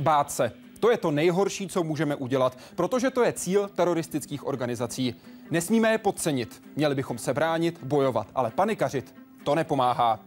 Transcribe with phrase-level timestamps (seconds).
[0.00, 0.52] Bát se.
[0.80, 5.14] To je to nejhorší, co můžeme udělat, protože to je cíl teroristických organizací.
[5.50, 6.62] Nesmíme je podcenit.
[6.76, 10.20] Měli bychom se bránit, bojovat, ale panikařit to nepomáhá.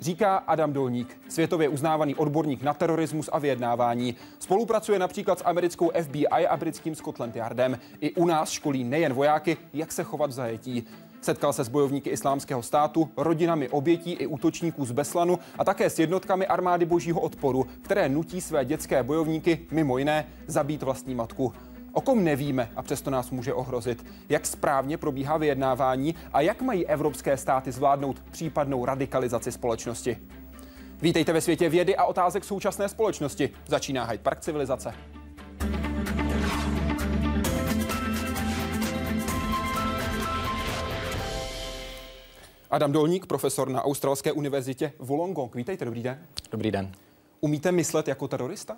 [0.00, 4.14] Říká Adam Dolník, světově uznávaný odborník na terorismus a vyjednávání.
[4.38, 7.78] Spolupracuje například s americkou FBI a britským Scotland Yardem.
[8.00, 10.86] I u nás školí nejen vojáky, jak se chovat v zajetí.
[11.26, 15.98] Setkal se s bojovníky islámského státu, rodinami obětí i útočníků z Beslanu a také s
[15.98, 21.52] jednotkami armády božího odporu, které nutí své dětské bojovníky, mimo jiné, zabít vlastní matku.
[21.92, 24.06] O kom nevíme a přesto nás může ohrozit.
[24.28, 30.16] Jak správně probíhá vyjednávání a jak mají evropské státy zvládnout případnou radikalizaci společnosti.
[31.02, 33.50] Vítejte ve světě vědy a otázek současné společnosti.
[33.66, 34.94] Začíná Hyde Park civilizace.
[42.76, 45.54] Adam Dolník, profesor na Australské univerzitě v Wollongong.
[45.54, 46.18] Vítejte, dobrý den.
[46.52, 46.92] Dobrý den.
[47.40, 48.76] Umíte myslet jako terorista?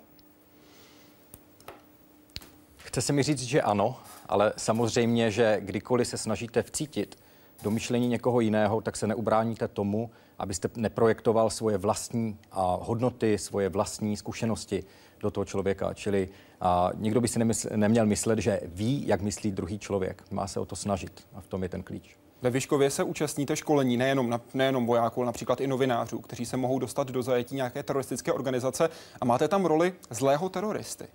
[2.77, 7.19] Chce se mi říct, že ano, ale samozřejmě, že kdykoliv se snažíte vcítit
[7.63, 13.69] do myšlení někoho jiného, tak se neubráníte tomu, abyste neprojektoval svoje vlastní a, hodnoty, svoje
[13.69, 14.83] vlastní zkušenosti
[15.19, 15.93] do toho člověka.
[15.93, 16.29] Čili
[16.61, 20.23] a, nikdo by si nemysl, neměl myslet, že ví, jak myslí druhý člověk.
[20.31, 22.18] Má se o to snažit a v tom je ten klíč.
[22.41, 26.57] Ve Vyškově se účastníte školení nejenom, na, nejenom vojáků, ale například i novinářů, kteří se
[26.57, 28.89] mohou dostat do zajetí nějaké teroristické organizace
[29.21, 31.07] a máte tam roli zlého teroristy.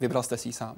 [0.00, 0.76] Vybral jste si ji sám?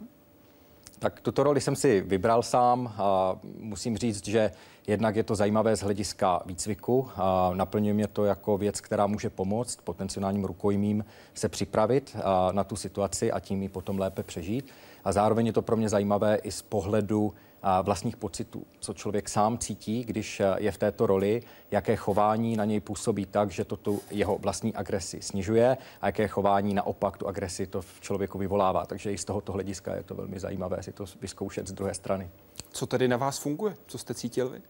[0.99, 4.51] Tak tuto roli jsem si vybral sám a musím říct, že
[4.87, 7.09] jednak je to zajímavé z hlediska výcviku.
[7.17, 12.17] A naplňuje mě to jako věc, která může pomoct potenciálním rukojmím se připravit
[12.53, 14.71] na tu situaci a tím ji potom lépe přežít.
[15.05, 17.35] A zároveň je to pro mě zajímavé i z pohledu
[17.83, 22.65] vlastních pocitů, co člověk sám cítí, když eh, je v této roli, jaké chování na
[22.65, 27.29] něj působí tak, že to tu jeho vlastní agresi snižuje a jaké chování naopak tu
[27.29, 28.87] agresi to v člověku vyvolává.
[28.87, 32.31] Takže i z tohoto hlediska je to velmi zajímavé si to vyzkoušet z druhé strany.
[32.71, 33.75] Co tedy na vás funguje?
[33.87, 34.63] Co jste cítil vy?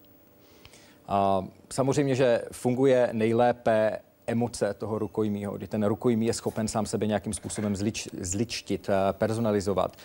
[1.08, 7.06] A samozřejmě, že funguje nejlépe emoce toho rukojmího, kdy ten rukojmí je schopen sám sebe
[7.06, 9.96] nějakým způsobem zlič, zličtit, eh, personalizovat.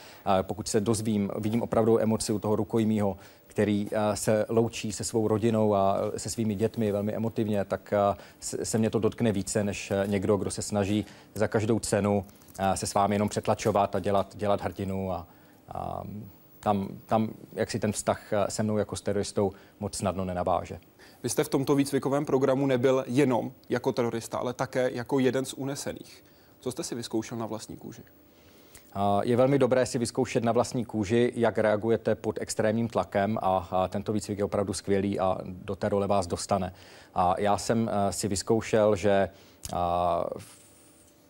[0.42, 5.28] Pokud se dozvím, vidím opravdu emoci u toho rukojmího, který eh, se loučí se svou
[5.28, 9.94] rodinou a se svými dětmi velmi emotivně, tak eh, se mě to dotkne více než
[10.06, 12.26] někdo, kdo se snaží za každou cenu
[12.76, 15.28] se s vámi jenom přetlačovat a dělat, dělat hrdinu a,
[15.74, 16.04] a
[16.60, 20.80] tam, tam jak si ten vztah se mnou jako s teroristou moc snadno nenaváže.
[21.24, 25.54] Vy jste v tomto výcvikovém programu nebyl jenom jako terorista, ale také jako jeden z
[25.54, 26.24] unesených.
[26.60, 28.04] Co jste si vyzkoušel na vlastní kůži?
[29.22, 34.14] Je velmi dobré si vyzkoušet na vlastní kůži, jak reagujete pod extrémním tlakem a, tento
[34.14, 36.74] výcvik je opravdu skvělý a do té role vás dostane.
[37.16, 39.30] A já jsem eh, si vyzkoušel, že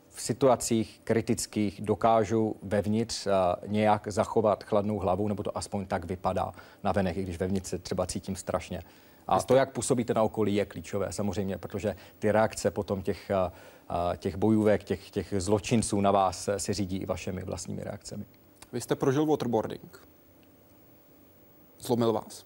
[0.09, 3.31] v situacích kritických dokážu vevnitř eh,
[3.67, 6.51] nějak zachovat chladnou hlavu, nebo to aspoň tak vypadá
[6.83, 8.83] na venek, i když vevnitř se třeba cítím strašně.
[9.29, 13.31] A to, jak působíte na okolí, je klíčové samozřejmě, protože ty reakce potom těch,
[14.17, 18.25] těch bojůvek, těch, těch zločinců na vás se řídí i vašimi vlastními reakcemi.
[18.71, 20.07] Vy jste prožil waterboarding.
[21.79, 22.45] Zlomil vás?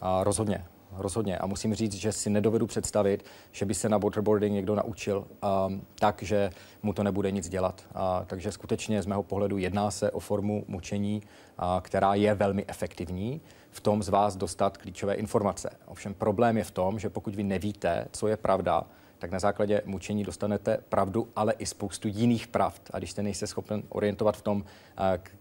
[0.00, 1.38] A rozhodně, rozhodně.
[1.38, 5.26] A musím říct, že si nedovedu představit, že by se na waterboarding někdo naučil
[5.66, 6.50] um, tak, že
[6.82, 7.86] mu to nebude nic dělat.
[7.94, 11.22] A, takže skutečně z mého pohledu jedná se o formu mučení,
[11.58, 13.40] a, která je velmi efektivní
[13.76, 15.70] v tom z vás dostat klíčové informace.
[15.86, 18.86] Ovšem problém je v tom, že pokud vy nevíte, co je pravda,
[19.18, 22.82] tak na základě mučení dostanete pravdu, ale i spoustu jiných pravd.
[22.92, 24.64] A když jste nejste schopen orientovat v tom,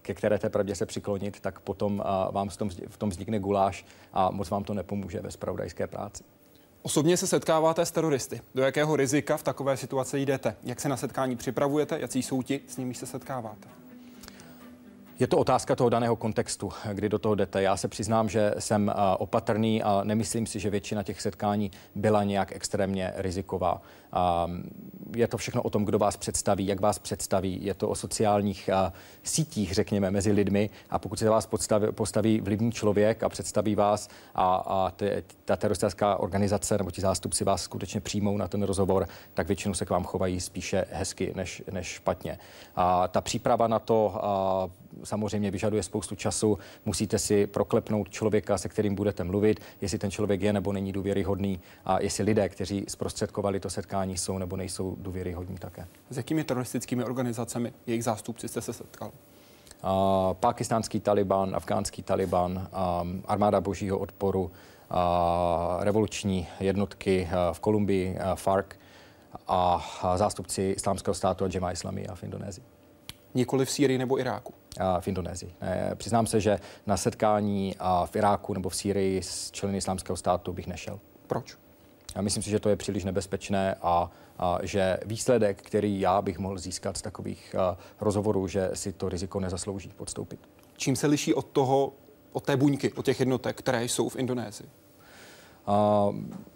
[0.02, 2.50] ke které té pravdě se přiklonit, tak potom vám
[2.88, 6.24] v tom vznikne guláš a moc vám to nepomůže ve spravodajské práci.
[6.82, 8.42] Osobně se setkáváte s teroristy.
[8.56, 10.56] Do jakého rizika v takové situaci jdete?
[10.64, 12.00] Jak se na setkání připravujete?
[12.00, 13.68] Jaký jsou ti, s nimi se setkáváte?
[15.20, 17.62] Je to otázka toho daného kontextu, kdy do toho jdete.
[17.62, 22.52] Já se přiznám, že jsem opatrný a nemyslím si, že většina těch setkání byla nějak
[22.52, 23.82] extrémně riziková.
[25.16, 27.60] Je to všechno o tom, kdo vás představí, jak vás představí.
[27.66, 28.70] Je to o sociálních
[29.24, 30.70] sítích, řekněme, mezi lidmi.
[30.90, 35.56] A pokud se vás postaví, postaví vlivný člověk a představí vás a, a te, ta
[35.56, 39.90] teroristická organizace nebo ti zástupci vás skutečně přijmou na ten rozhovor, tak většinou se k
[39.90, 42.38] vám chovají spíše hezky než, než špatně.
[42.76, 44.70] A ta příprava na to a,
[45.04, 46.58] samozřejmě vyžaduje spoustu času.
[46.86, 51.60] Musíte si proklepnout člověka, se kterým budete mluvit, jestli ten člověk je nebo není důvěryhodný
[51.86, 55.88] a jestli lidé, kteří zprostředkovali to setkání, jsou nebo nejsou důvěryhodní také.
[56.10, 59.12] S jakými teroristickými organizacemi jejich zástupci jste se setkal?
[59.84, 62.52] Uh, pakistánský Taliban, afgánský Taliban,
[63.02, 64.50] um, armáda božího odporu, uh,
[65.84, 68.66] revoluční jednotky uh, v Kolumbii, uh, FARC,
[69.48, 71.72] a zástupci islámského státu a Jema
[72.10, 72.64] a v Indonésii.
[73.34, 74.54] Nikoli v Sýrii nebo Iráku?
[75.00, 75.56] V Indonésii.
[75.96, 77.76] Přiznám se, že na setkání
[78.06, 81.00] v Iráku nebo v Sýrii s členy islámského státu bych nešel.
[81.28, 81.58] Proč?
[82.16, 86.40] Já myslím si, že to je příliš nebezpečné a, a že výsledek, který já bych
[86.40, 90.40] mohl získat z takových a, rozhovorů, že si to riziko nezaslouží podstoupit.
[90.78, 91.94] Čím se liší od toho,
[92.34, 94.70] od té buňky, od těch jednotek, které jsou v Indonésii?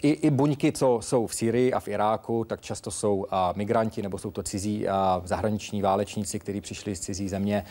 [0.02, 3.26] I, I buňky, co jsou v Syrii a v Iráku, tak často jsou
[3.56, 4.86] migranti nebo jsou to cizí
[5.24, 7.64] zahraniční válečníci, kteří přišli z cizí země.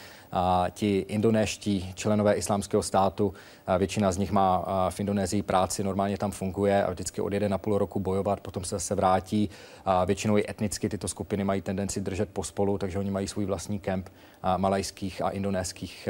[0.71, 3.35] Ti indonéští členové islámského státu,
[3.79, 7.79] většina z nich má v Indonésii práci, normálně tam funguje a vždycky odjede na půl
[7.79, 9.51] roku bojovat, potom se zase vrátí.
[10.07, 14.09] Většinou i etnicky tyto skupiny mají tendenci držet pospolu, takže oni mají svůj vlastní kemp
[14.57, 16.09] malajských a indonéských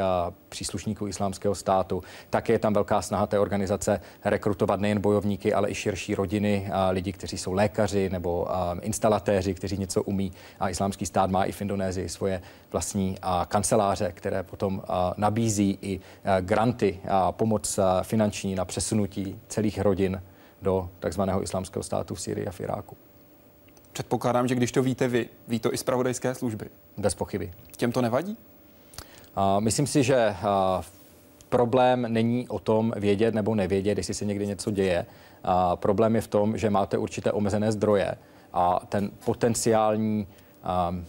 [0.49, 2.03] příslušníků islámského státu.
[2.31, 6.71] Také je tam velká snaha té organizace rekrutovat nejen bojovat bojovníky, ale i širší rodiny,
[6.73, 8.47] a lidi, kteří jsou lékaři nebo
[8.81, 10.33] instalatéři, kteří něco umí.
[10.61, 12.43] A islámský stát má i v Indonésii svoje
[12.73, 13.17] vlastní
[13.49, 14.83] kanceláře, které potom
[15.17, 16.01] nabízí i
[16.41, 20.23] granty a pomoc finanční na přesunutí celých rodin
[20.63, 22.97] do takzvaného islámského státu v Syrii a v Iráku.
[23.93, 26.67] Předpokládám, že když to víte vy, ví to i zpravodajské služby.
[26.97, 27.53] Bez pochyby.
[27.77, 28.37] Těm to nevadí?
[29.59, 30.35] myslím si, že
[31.49, 35.07] problém není o tom vědět nebo nevědět, jestli se někdy něco děje.
[35.45, 38.15] A problém je v tom, že máte určité omezené zdroje
[38.53, 40.27] a ten potenciální
[40.91, 41.05] um,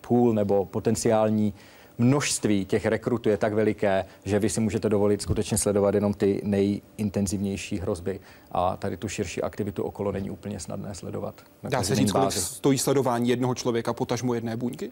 [0.00, 1.54] půl nebo potenciální
[1.98, 6.40] množství těch rekrutů je tak veliké, že vy si můžete dovolit skutečně sledovat jenom ty
[6.44, 8.20] nejintenzivnější hrozby
[8.52, 11.34] a tady tu širší aktivitu okolo není úplně snadné sledovat.
[11.62, 14.90] Dá se říct, kolik stojí sledování jednoho člověka, potažmo jedné buňky?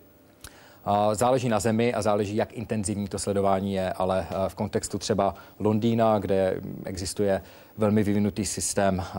[1.13, 5.35] Záleží na zemi a záleží, jak intenzivní to sledování je, ale eh, v kontextu třeba
[5.59, 7.43] Londýna, kde existuje
[7.79, 9.19] velmi vyvinutý systém eh,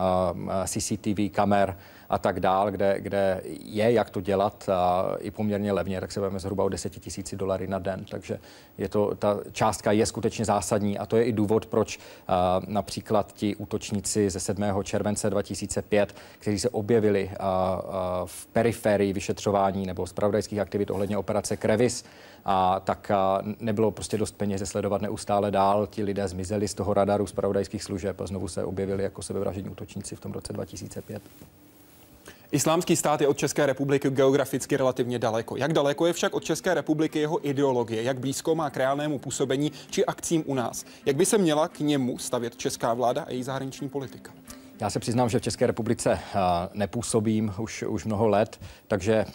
[0.63, 1.75] eh, CCTV kamer,
[2.13, 6.19] a tak dál, kde, kde je jak to dělat a i poměrně levně, tak se
[6.19, 8.05] bavíme zhruba o 10 tisíci dolarů na den.
[8.09, 8.39] Takže
[8.77, 13.33] je to, ta částka je skutečně zásadní a to je i důvod, proč a, například
[13.33, 14.63] ti útočníci ze 7.
[14.83, 21.57] července 2005, kteří se objevili a, a v periferii vyšetřování nebo zpravodajských aktivit ohledně operace
[21.57, 22.05] Krevis,
[22.45, 25.87] a tak a nebylo prostě dost peněz sledovat neustále dál.
[25.87, 30.15] Ti lidé zmizeli z toho radaru zpravodajských služeb a znovu se objevili jako sebevražední útočníci
[30.15, 31.21] v tom roce 2005.
[32.51, 35.57] Islámský stát je od České republiky geograficky relativně daleko.
[35.57, 38.03] Jak daleko je však od České republiky jeho ideologie?
[38.03, 40.85] Jak blízko má k reálnému působení či akcím u nás?
[41.05, 44.31] Jak by se měla k němu stavět česká vláda a její zahraniční politika?
[44.81, 46.19] Já se přiznám, že v České republice
[46.73, 49.25] nepůsobím už, už mnoho let, takže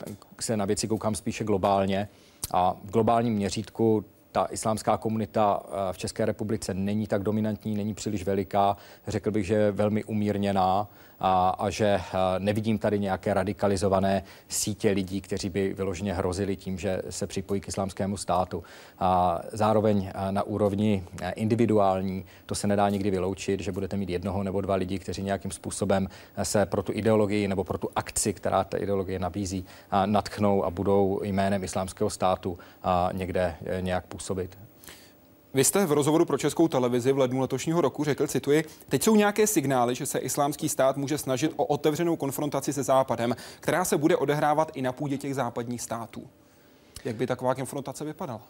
[0.41, 2.09] se na věci koukám spíše globálně.
[2.53, 5.63] A v globálním měřítku ta islámská komunita
[5.93, 8.77] v České republice není tak dominantní, není příliš veliká.
[9.07, 10.89] Řekl bych, že je velmi umírněná
[11.21, 12.01] a, a že
[12.39, 17.69] nevidím tady nějaké radikalizované sítě lidí, kteří by vyloženě hrozili tím, že se připojí k
[17.69, 18.63] islámskému státu.
[18.99, 21.05] A zároveň na úrovni
[21.35, 25.51] individuální to se nedá nikdy vyloučit, že budete mít jednoho nebo dva lidi, kteří nějakým
[25.51, 26.09] způsobem
[26.43, 29.65] se pro tu ideologii nebo pro tu akci, která ta ideologie nabízí,
[30.07, 32.59] natchnou a budou jménem islámského státu
[33.13, 34.68] někde e, nějak působit.
[35.55, 39.17] Vy jste v rozhovoru pro českou televizi v lednu letošního roku řekl, cituji, teď jsou
[39.17, 43.97] nějaké signály, že se islámský stát může snažit o otevřenou konfrontaci se Západem, která se
[43.97, 46.27] bude odehrávat i na půdě těch západních států.
[47.05, 48.41] Jak by taková konfrontace vypadala?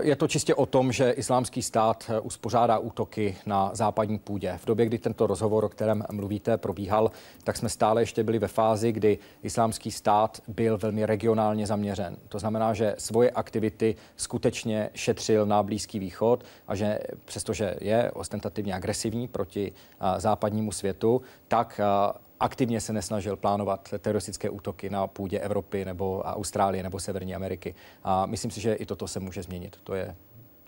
[0.00, 4.58] Je to čistě o tom, že islámský stát eh, uspořádá útoky na západní půdě.
[4.62, 7.10] V době, kdy tento rozhovor, o kterém mluvíte, probíhal,
[7.44, 12.16] tak jsme stále ještě byli ve fázi, kdy islámský stát byl velmi regionálně zaměřen.
[12.28, 18.74] To znamená, že svoje aktivity skutečně šetřil na Blízký východ a že přestože je ostentativně
[18.74, 25.38] agresivní proti eh, západnímu světu, tak eh, aktivně se nesnažil plánovat teroristické útoky na půdě
[25.38, 27.74] Evropy nebo Austrálie nebo Severní Ameriky.
[28.04, 29.76] A myslím si, že i toto se může změnit.
[29.84, 30.16] To je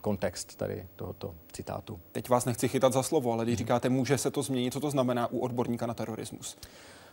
[0.01, 2.01] kontext tady tohoto citátu.
[2.13, 4.91] Teď vás nechci chytat za slovo, ale když říkáte, může se to změnit, co to
[4.91, 6.57] znamená u odborníka na terorismus?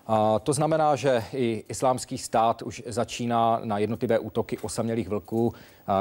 [0.08, 5.54] A to znamená, že i islámský stát už začíná na jednotlivé útoky osamělých vlků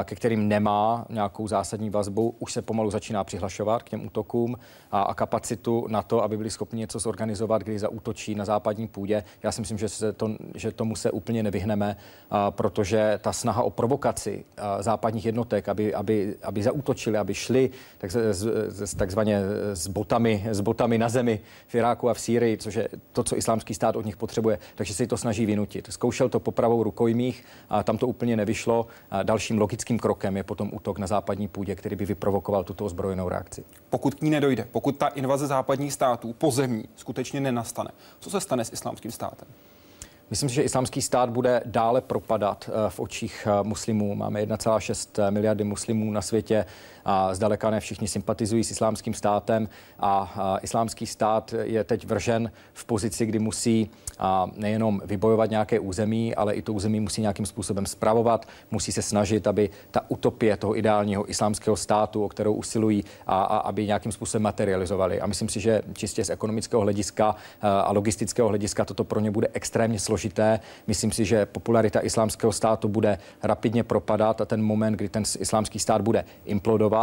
[0.04, 4.56] ke kterým nemá nějakou zásadní vazbu, už se pomalu začíná přihlašovat k těm útokům
[4.90, 9.24] a, a kapacitu na to, aby byli schopni něco zorganizovat, když zaútočí na západní půdě.
[9.42, 11.96] Já si myslím, že, se to, že tomu se úplně nevyhneme,
[12.30, 14.44] a, protože ta snaha o provokaci
[14.80, 19.40] západních jednotek, aby, aby, aby zaútočili, aby šli tak, z, z, takzvaně
[19.72, 23.36] s botami, s botami na zemi v Iráku a v Sýrii, což je to, co
[23.36, 25.88] islámský stát od nich potřebuje, takže se to snaží vynutit.
[25.90, 28.86] Zkoušel to popravou rukojmích, a tam to úplně nevyšlo.
[29.10, 33.28] A dalším logickým krokem je potom útok na západní půdě, který by vyprovokoval tuto ozbrojenou
[33.28, 33.64] reakci.
[33.90, 38.64] Pokud k ní nedojde, pokud ta invaze západních států pozemní skutečně nenastane, co se stane
[38.64, 39.48] s islámským státem?
[40.30, 44.14] Myslím si, že islámský stát bude dále propadat eh, v očích eh, muslimů.
[44.14, 46.64] Máme 1,6 miliardy muslimů na světě
[47.06, 49.68] a zdaleka ne všichni sympatizují s islámským státem
[50.00, 53.90] a islámský stát je teď vržen v pozici, kdy musí
[54.56, 59.46] nejenom vybojovat nějaké území, ale i to území musí nějakým způsobem spravovat, musí se snažit,
[59.46, 64.42] aby ta utopie toho ideálního islámského státu, o kterou usilují, a, a aby nějakým způsobem
[64.42, 65.20] materializovali.
[65.20, 69.48] A myslím si, že čistě z ekonomického hlediska a logistického hlediska toto pro ně bude
[69.52, 70.60] extrémně složité.
[70.86, 75.78] Myslím si, že popularita islámského státu bude rapidně propadat a ten moment, kdy ten islámský
[75.78, 76.95] stát bude implodovat,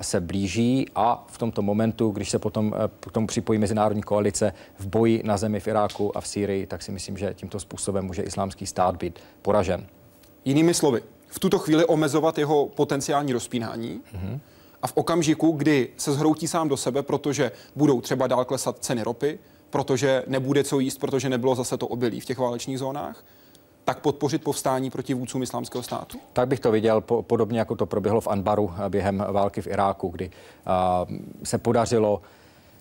[0.00, 4.52] se blíží a v tomto momentu, když se potom eh, k tomu připojí mezinárodní koalice
[4.78, 8.04] v boji na zemi v Iráku a v Sýrii, tak si myslím, že tímto způsobem
[8.04, 9.86] může islámský stát být poražen.
[10.44, 14.40] Jinými slovy, v tuto chvíli omezovat jeho potenciální rozpínání mm-hmm.
[14.82, 19.02] a v okamžiku, kdy se zhroutí sám do sebe, protože budou třeba dál klesat ceny
[19.02, 19.38] ropy,
[19.70, 23.24] protože nebude co jíst, protože nebylo zase to obilí v těch válečných zónách,
[23.84, 26.18] tak podpořit povstání proti vůdcům islámského státu?
[26.32, 30.08] Tak bych to viděl po, podobně, jako to proběhlo v Anbaru během války v Iráku,
[30.08, 32.22] kdy uh, se podařilo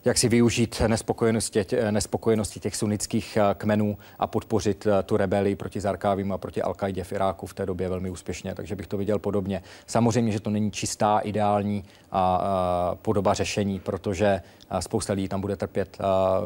[0.05, 6.37] jak si využít nespokojenosti, nespokojenosti těch sunnických kmenů a podpořit tu rebelii proti Zarkávím a
[6.37, 8.55] proti al v Iráku v té době velmi úspěšně.
[8.55, 9.63] Takže bych to viděl podobně.
[9.87, 14.41] Samozřejmě, že to není čistá, ideální a, a, podoba řešení, protože
[14.79, 15.97] spousta lidí tam bude trpět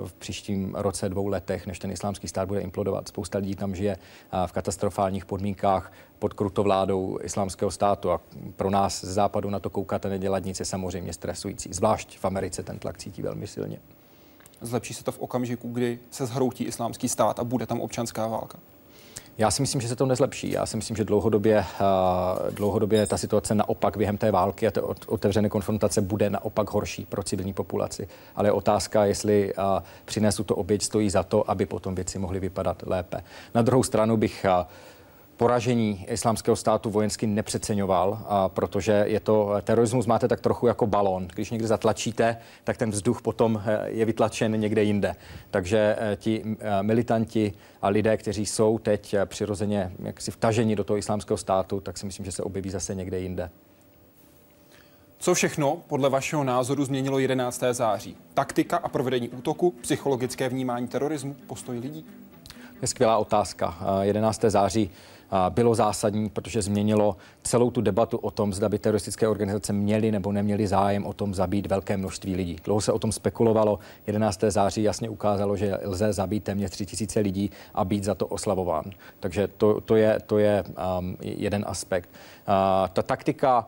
[0.06, 3.08] v příštím roce, dvou letech, než ten islámský stát bude implodovat.
[3.08, 3.98] Spousta lidí tam žije
[4.46, 8.22] v katastrofálních podmínkách pod krutovládou islámského státu a
[8.56, 11.70] pro nás z západu na to koukat a nedělat nic je samozřejmě stresující.
[11.74, 13.80] Zvlášť v Americe ten tlak cítí velmi silně.
[14.62, 18.60] Zlepší se to v okamžiku, kdy se zhroutí islámský stát a bude tam občanská válka?
[19.38, 20.52] Já si myslím, že se to nezlepší.
[20.52, 24.82] Já si myslím, že dlouhodobě, uh, dlouhodobě ta situace naopak během té války a té
[25.08, 28.08] otevřené konfrontace bude naopak horší pro civilní populaci.
[28.36, 29.64] Ale je otázka, jestli uh,
[30.06, 33.24] přinesu to oběť, stojí za to, aby potom věci mohly vypadat lépe.
[33.56, 34.66] Na druhou stranu bych uh,
[35.38, 41.28] poražení islámského státu vojensky nepřeceňoval, a protože je to, terorismus máte tak trochu jako balon.
[41.34, 45.16] Když někde zatlačíte, tak ten vzduch potom eh, je vytlačen někde jinde.
[45.52, 50.98] Takže eh, ti eh, militanti a lidé, kteří jsou teď přirozeně jaksi vtaženi do toho
[50.98, 53.50] islámského státu, tak si myslím, že se objeví zase někde jinde.
[55.20, 57.64] Co všechno podle vašeho názoru změnilo 11.
[57.72, 58.18] září?
[58.34, 62.06] Taktika a provedení útoku, psychologické vnímání terorismu, postoj lidí?
[62.82, 63.78] Je skvělá otázka.
[64.02, 64.42] 11.
[64.42, 64.92] září
[65.50, 70.32] bylo zásadní, protože změnilo celou tu debatu o tom, zda by teroristické organizace měly nebo
[70.32, 72.56] neměly zájem o tom zabít velké množství lidí.
[72.64, 73.80] Dlouho se o tom spekulovalo.
[74.08, 74.44] 11.
[74.48, 78.86] září jasně ukázalo, že lze zabít téměř 3000 lidí a být za to oslavován.
[79.20, 80.64] Takže to, to je, to je
[81.00, 82.10] um, jeden aspekt.
[82.10, 82.54] Uh,
[82.94, 83.68] ta taktika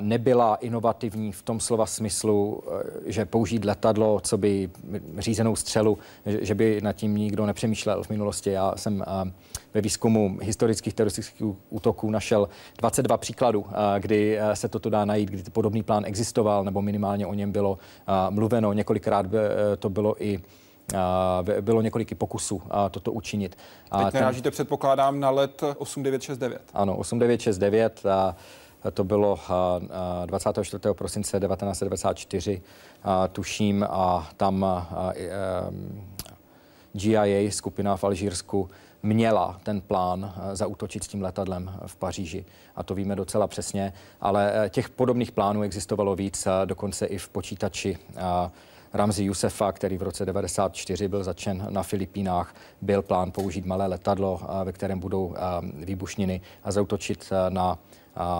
[0.00, 4.70] nebyla inovativní v tom slova smyslu, eh, že použít letadlo, co by
[5.18, 8.50] řízenou střelu, že by nad tím nikdo nepřemýšlel v minulosti.
[8.50, 9.04] Já jsem
[9.74, 12.48] ve výzkumu historických teroristických útoků našel
[12.78, 13.66] 22 příkladů,
[13.98, 17.78] kdy se toto dá najít, kdy podobný plán existoval, nebo minimálně o něm bylo
[18.30, 18.72] mluveno.
[18.72, 19.26] Několikrát
[19.78, 20.40] to bylo i
[21.60, 23.56] bylo několik pokusů toto učinit.
[24.04, 24.52] Teď narážíte, ten...
[24.52, 26.62] předpokládám, na let 8969.
[26.74, 28.06] Ano, 8969.
[28.06, 28.36] A
[28.90, 29.38] to bylo
[30.26, 30.78] 24.
[30.92, 32.62] prosince 1994,
[33.32, 34.66] tuším, a tam
[36.92, 38.70] GIA, skupina v Alžírsku,
[39.02, 42.44] měla ten plán zautočit s tím letadlem v Paříži.
[42.76, 43.92] A to víme docela přesně.
[44.20, 47.98] Ale e, těch podobných plánů existovalo víc, dokonce i v počítači.
[48.94, 54.40] Ramzi Jusefa, který v roce 94 byl začen na Filipínách, byl plán použít malé letadlo,
[54.64, 55.34] ve kterém budou
[55.84, 57.78] výbušniny a zautočit na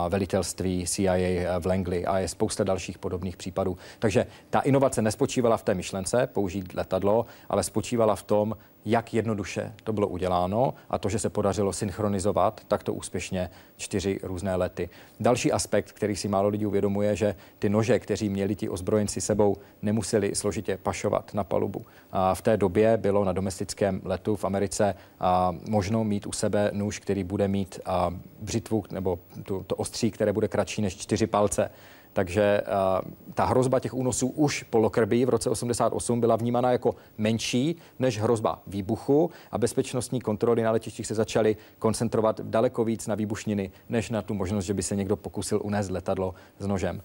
[0.09, 3.77] velitelství CIA v Langley a je spousta dalších podobných případů.
[3.99, 8.55] Takže ta inovace nespočívala v té myšlence použít letadlo, ale spočívala v tom,
[8.85, 14.55] jak jednoduše to bylo uděláno a to, že se podařilo synchronizovat takto úspěšně čtyři různé
[14.55, 14.89] lety.
[15.19, 19.57] Další aspekt, který si málo lidí uvědomuje, že ty nože, kteří měli ti ozbrojenci sebou,
[19.81, 21.85] nemuseli složitě pašovat na palubu.
[22.11, 26.71] A v té době bylo na domestickém letu v Americe a možno mít u sebe
[26.73, 31.27] nůž, který bude mít a břitvu nebo tu, to ostří, které bude kratší než čtyři
[31.27, 31.69] palce.
[32.13, 36.95] Takže uh, ta hrozba těch únosů už po Lockerbie v roce 88 byla vnímána jako
[37.17, 43.15] menší než hrozba výbuchu a bezpečnostní kontroly na letištích se začaly koncentrovat daleko víc na
[43.15, 47.01] výbušniny, než na tu možnost, že by se někdo pokusil unést letadlo s nožem.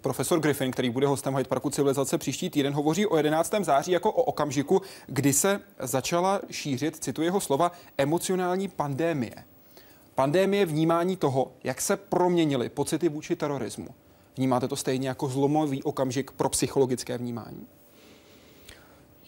[0.00, 3.54] Profesor Griffin, který bude hostem Hyde Parku civilizace příští týden, hovoří o 11.
[3.62, 9.34] září jako o okamžiku, kdy se začala šířit, cituji jeho slova, emocionální pandémie.
[10.14, 13.88] Pandémie vnímání toho, jak se proměnily pocity vůči terorismu.
[14.36, 17.66] Vnímáte to stejně jako zlomový okamžik pro psychologické vnímání?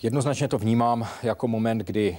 [0.02, 2.18] Jednoznačně to vnímám jako moment, kdy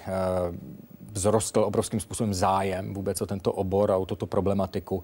[1.13, 5.03] vzrostl obrovským způsobem zájem vůbec o tento obor a o tuto problematiku.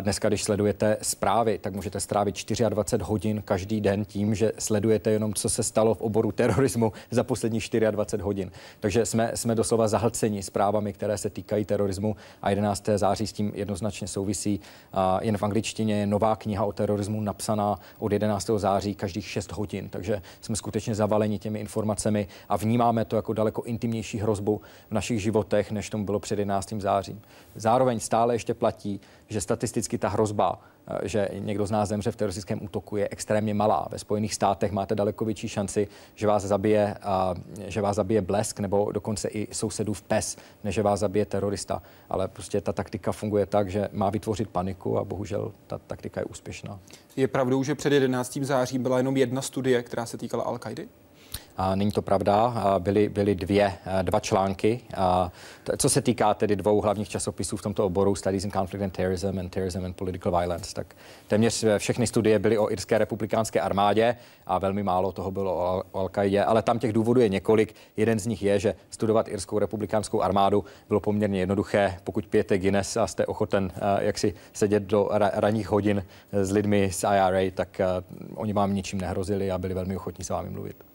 [0.00, 5.34] Dneska, když sledujete zprávy, tak můžete strávit 24 hodin každý den tím, že sledujete jenom,
[5.34, 8.50] co se stalo v oboru terorismu za posledních 24 hodin.
[8.80, 12.88] Takže jsme, jsme doslova zahlceni zprávami, které se týkají terorismu a 11.
[12.96, 14.60] září s tím jednoznačně souvisí.
[15.20, 18.50] Jen v angličtině je nová kniha o terorismu napsaná od 11.
[18.56, 23.62] září každých 6 hodin, takže jsme skutečně zavaleni těmi informacemi a vnímáme to jako daleko
[23.62, 24.60] intimnější hrozbu
[24.90, 26.72] v našich životech, než tomu bylo před 11.
[26.72, 27.22] zářím.
[27.54, 30.58] Zároveň stále ještě platí, že statisticky ta hrozba
[30.90, 33.88] Eh, že někdo z nás zemře v teroristickém útoku, je extrémně malá.
[33.90, 36.94] Ve Spojených státech máte daleko větší šanci, že vás zabije,
[37.66, 41.82] že vás zabije blesk nebo dokonce i sousedův pes, než že vás zabije terorista.
[42.10, 46.24] Ale prostě ta taktika funguje tak, že má vytvořit paniku a bohužel ta taktika je
[46.24, 46.78] úspěšná.
[47.16, 48.38] Je pravdou, že před 11.
[48.42, 50.88] září byla jenom jedna studie, která se týkala al kaidy
[51.74, 54.80] Není to pravda, byly, byly dvě, dva články.
[55.78, 59.38] Co se týká tedy dvou hlavních časopisů v tomto oboru, Studies in Conflict and Terrorism
[59.38, 60.96] and Terrorism and Political Violence, tak
[61.26, 66.08] téměř všechny studie byly o irské republikánské armádě a velmi málo toho bylo o al
[66.08, 67.74] qaidě ale tam těch důvodů je několik.
[67.96, 71.98] Jeden z nich je, že studovat irskou republikánskou armádu bylo poměrně jednoduché.
[72.04, 77.04] Pokud pijete Guinness a jste ochoten jak si sedět do ranních hodin s lidmi z
[77.04, 77.80] IRA, tak
[78.34, 80.87] oni vám ničím nehrozili a byli velmi ochotní s vámi mluvit.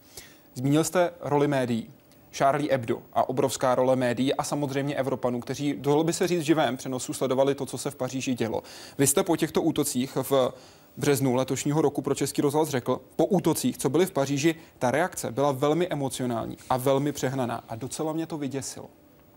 [0.56, 1.90] Zmínil jste roli médií.
[2.38, 6.78] Charlie Hebdo a obrovská role médií a samozřejmě Evropanů, kteří, dalo by se říct, živém
[6.78, 8.64] přenosu sledovali to, co se v Paříži dělo.
[8.98, 10.54] Vy jste po těchto útocích v
[10.98, 15.32] březnu letošního roku pro Český rozhlas řekl, po útocích, co byly v Paříži, ta reakce
[15.32, 18.90] byla velmi emocionální a velmi přehnaná a docela mě to vyděsilo.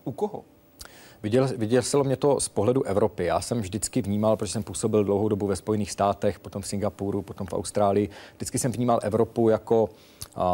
[0.03, 0.43] U koho?
[1.23, 3.25] Viděl, viděl mě to z pohledu Evropy.
[3.25, 7.21] Já jsem vždycky vnímal, protože jsem působil dlouhou dobu ve Spojených státech, potom v Singapuru,
[7.21, 9.83] potom v Austrálii, vždycky jsem vnímal Evropu jako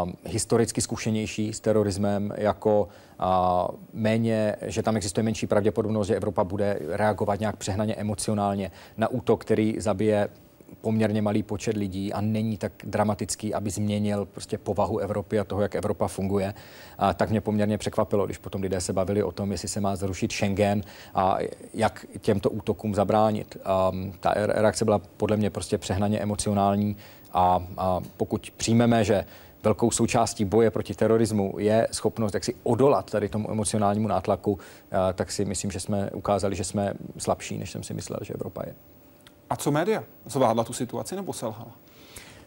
[0.04, 2.88] um, historicky zkušenější s terorismem, jako
[3.20, 9.08] uh, méně, že tam existuje menší pravděpodobnost, že Evropa bude reagovat nějak přehnaně emocionálně na
[9.08, 10.30] útok, který zabije
[10.82, 15.62] poměrně malý počet lidí a není tak dramatický, aby změnil prostě povahu Evropy a toho,
[15.62, 16.54] jak Evropa funguje,
[16.98, 19.96] a tak mě poměrně překvapilo, když potom lidé se bavili o tom, jestli se má
[19.96, 20.82] zrušit Schengen
[21.16, 21.38] a
[21.74, 23.58] jak těmto útokům zabránit.
[23.66, 26.98] A ta reakce byla podle mě prostě přehnaně emocionální
[27.34, 29.26] a, a pokud přijmeme, že
[29.64, 34.60] velkou součástí boje proti terorismu je schopnost jak si odolat tady tomu emocionálnímu nátlaku,
[35.14, 38.64] tak si myslím, že jsme ukázali, že jsme slabší, než jsem si myslel, že Evropa
[38.66, 38.76] je.
[39.50, 40.04] A co média?
[40.26, 41.72] Zvládla tu situaci nebo selhala?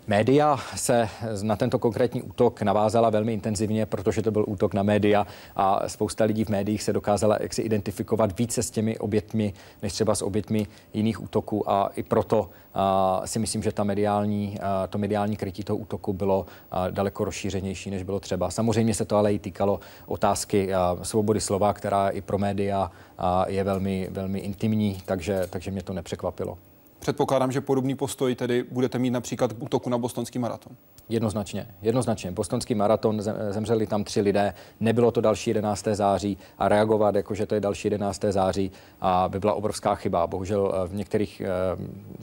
[0.09, 1.09] Média se
[1.43, 6.25] na tento konkrétní útok navázala velmi intenzivně, protože to byl útok na média a spousta
[6.25, 10.23] lidí v médiích se dokázala jak si identifikovat více s těmi obětmi, než třeba s
[10.23, 15.37] obětmi jiných útoků a i proto uh, si myslím, že ta mediální, uh, to mediální
[15.37, 18.51] krytí toho útoku bylo uh, daleko rozšířenější, než bylo třeba.
[18.51, 23.25] Samozřejmě se to ale i týkalo otázky uh, svobody slova, která i pro média uh,
[23.47, 26.59] je velmi, velmi intimní, takže, takže mě to nepřekvapilo.
[27.07, 30.73] Předpokládám, že podobný postoj tedy budete mít například k útoku na bostonský maraton.
[31.09, 32.33] Jednoznačně, jednoznačně.
[32.33, 35.85] Bostonský maraton, zemřeli tam tři lidé, nebylo to další 11.
[35.93, 38.25] září a reagovat, jako že to je další 11.
[38.31, 40.27] září, a by byla obrovská chyba.
[40.27, 41.49] Bohužel eh, v některých, eh,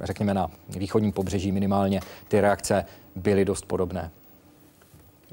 [0.04, 4.12] řekněme na východním pobřeží minimálně, ty reakce byly dost podobné.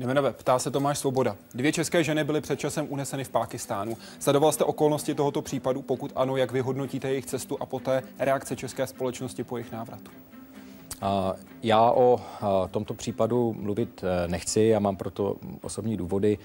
[0.07, 0.37] Web.
[0.37, 1.37] Ptá se Tomáš Svoboda.
[1.55, 3.97] Dvě české ženy byly před časem uneseny v Pákistánu.
[4.19, 5.83] Sledoval jste okolnosti tohoto případu?
[5.83, 10.11] Pokud ano, jak vyhodnotíte jejich cestu a poté reakce české společnosti po jejich návratu?
[11.63, 12.21] Já o
[12.71, 16.39] tomto případu mluvit e, nechci, já mám proto osobní důvody.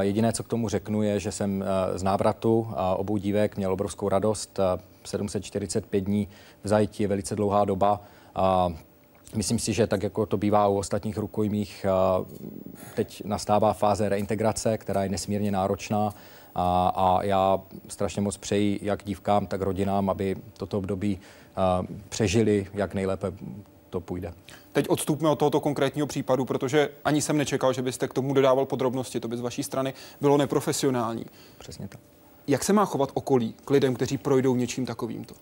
[0.00, 4.08] Jediné, co k tomu řeknu, je, že jsem e, z návratu obou dívek měl obrovskou
[4.08, 4.60] radost.
[5.04, 6.28] 745 dní
[6.62, 8.00] v zajetí je velice dlouhá doba.
[9.34, 11.86] Myslím si, že tak jako to bývá u ostatních rukojmích,
[12.94, 16.14] teď nastává fáze reintegrace, která je nesmírně náročná
[16.54, 21.18] a, a já strašně moc přeji jak dívkám, tak rodinám, aby toto období
[22.08, 23.32] přežili, jak nejlépe
[23.90, 24.32] to půjde.
[24.72, 28.66] Teď odstupme od tohoto konkrétního případu, protože ani jsem nečekal, že byste k tomu dodával
[28.66, 29.20] podrobnosti.
[29.20, 31.26] To by z vaší strany bylo neprofesionální.
[31.58, 32.00] Přesně tak.
[32.46, 35.34] Jak se má chovat okolí k lidem, kteří projdou něčím takovýmto?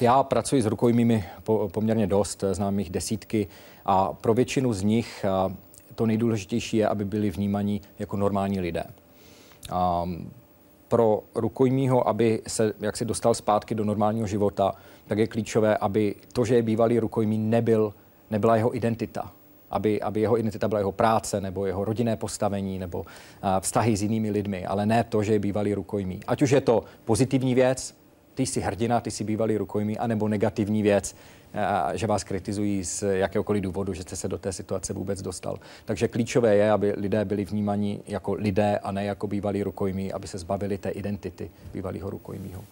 [0.00, 1.24] Já pracuji s rukojmími
[1.72, 3.48] poměrně dost, znám jich desítky
[3.84, 5.24] a pro většinu z nich
[5.94, 8.84] to nejdůležitější je, aby byli vnímaní jako normální lidé.
[10.88, 14.74] Pro rukojmího, aby se jak si dostal zpátky do normálního života,
[15.06, 17.94] tak je klíčové, aby to, že je bývalý rukojmí, nebyl,
[18.30, 19.32] nebyla jeho identita.
[19.70, 23.06] Aby, aby jeho identita byla jeho práce, nebo jeho rodinné postavení, nebo
[23.60, 26.20] vztahy s jinými lidmi, ale ne to, že je bývalý rukojmí.
[26.26, 27.94] Ať už je to pozitivní věc,
[28.34, 31.16] ty jsi hrdina, ty jsi bývalý rukojmí, anebo negativní věc,
[31.92, 35.58] že vás kritizují z jakéhokoliv důvodu, že jste se do té situace vůbec dostal.
[35.84, 40.28] Takže klíčové je, aby lidé byli vnímaní jako lidé a ne jako bývalí rukojmí, aby
[40.28, 42.64] se zbavili té identity bývalého rukojmího.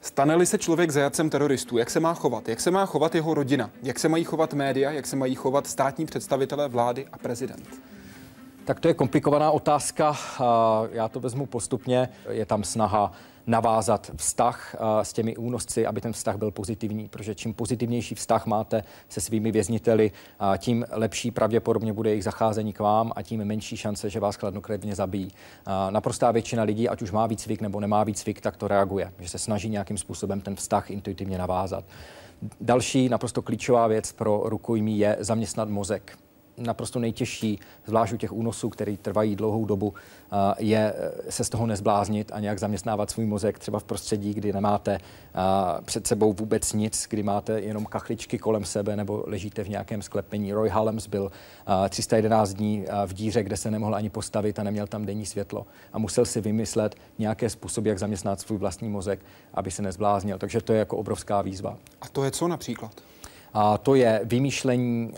[0.00, 2.48] Stane-li se člověk zajacem teroristů, jak se má chovat?
[2.48, 3.70] Jak se má chovat jeho rodina?
[3.82, 4.90] Jak se mají chovat média?
[4.90, 7.68] Jak se mají chovat státní představitelé vlády a prezident?
[8.64, 10.16] Tak to je komplikovaná otázka.
[10.92, 12.08] Já to vezmu postupně.
[12.30, 13.12] Je tam snaha
[13.46, 18.84] navázat vztah s těmi únosci, aby ten vztah byl pozitivní, protože čím pozitivnější vztah máte
[19.08, 20.10] se svými vězniteli,
[20.58, 24.94] tím lepší pravděpodobně bude jejich zacházení k vám a tím menší šance, že vás chladnokrevně
[24.94, 25.28] zabijí.
[25.90, 29.38] Naprostá většina lidí, ať už má výcvik nebo nemá výcvik, tak to reaguje, že se
[29.38, 31.84] snaží nějakým způsobem ten vztah intuitivně navázat.
[32.60, 36.18] Další naprosto klíčová věc pro rukojmí je zaměstnat mozek
[36.56, 39.94] naprosto nejtěžší, zvlášť u těch únosů, které trvají dlouhou dobu,
[40.58, 40.94] je
[41.28, 44.98] se z toho nezbláznit a nějak zaměstnávat svůj mozek třeba v prostředí, kdy nemáte
[45.84, 50.52] před sebou vůbec nic, kdy máte jenom kachličky kolem sebe nebo ležíte v nějakém sklepení.
[50.52, 51.32] Roy Hallems byl
[51.88, 55.98] 311 dní v díře, kde se nemohl ani postavit a neměl tam denní světlo a
[55.98, 59.20] musel si vymyslet nějaké způsoby, jak zaměstnat svůj vlastní mozek,
[59.54, 60.38] aby se nezbláznil.
[60.38, 61.76] Takže to je jako obrovská výzva.
[62.00, 62.92] A to je co například?
[63.52, 65.12] A to je vymýšlení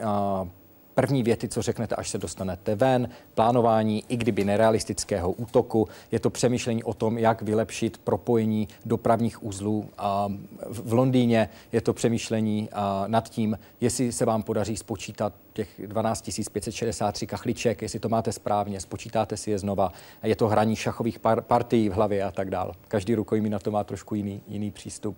[0.96, 5.88] první věty, co řeknete, až se dostanete ven, plánování, i kdyby nerealistického útoku.
[6.12, 9.90] Je to přemýšlení o tom, jak vylepšit propojení dopravních uzlů.
[9.98, 10.28] A
[10.68, 12.68] v Londýně je to přemýšlení
[13.06, 18.80] nad tím, jestli se vám podaří spočítat těch 12 563 kachliček, jestli to máte správně,
[18.80, 19.92] spočítáte si je znova.
[20.22, 22.72] Je to hraní šachových par- partií v hlavě a tak dál.
[22.88, 25.16] Každý rukojmí na to má trošku jiný, jiný přístup.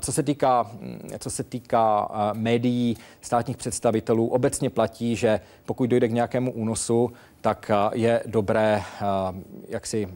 [0.00, 0.70] Co se týká,
[1.18, 7.70] co se týká médií, státních představitelů, obecně platí, že pokud dojde k nějakému únosu, tak
[7.92, 8.82] je dobré
[9.68, 10.08] jak si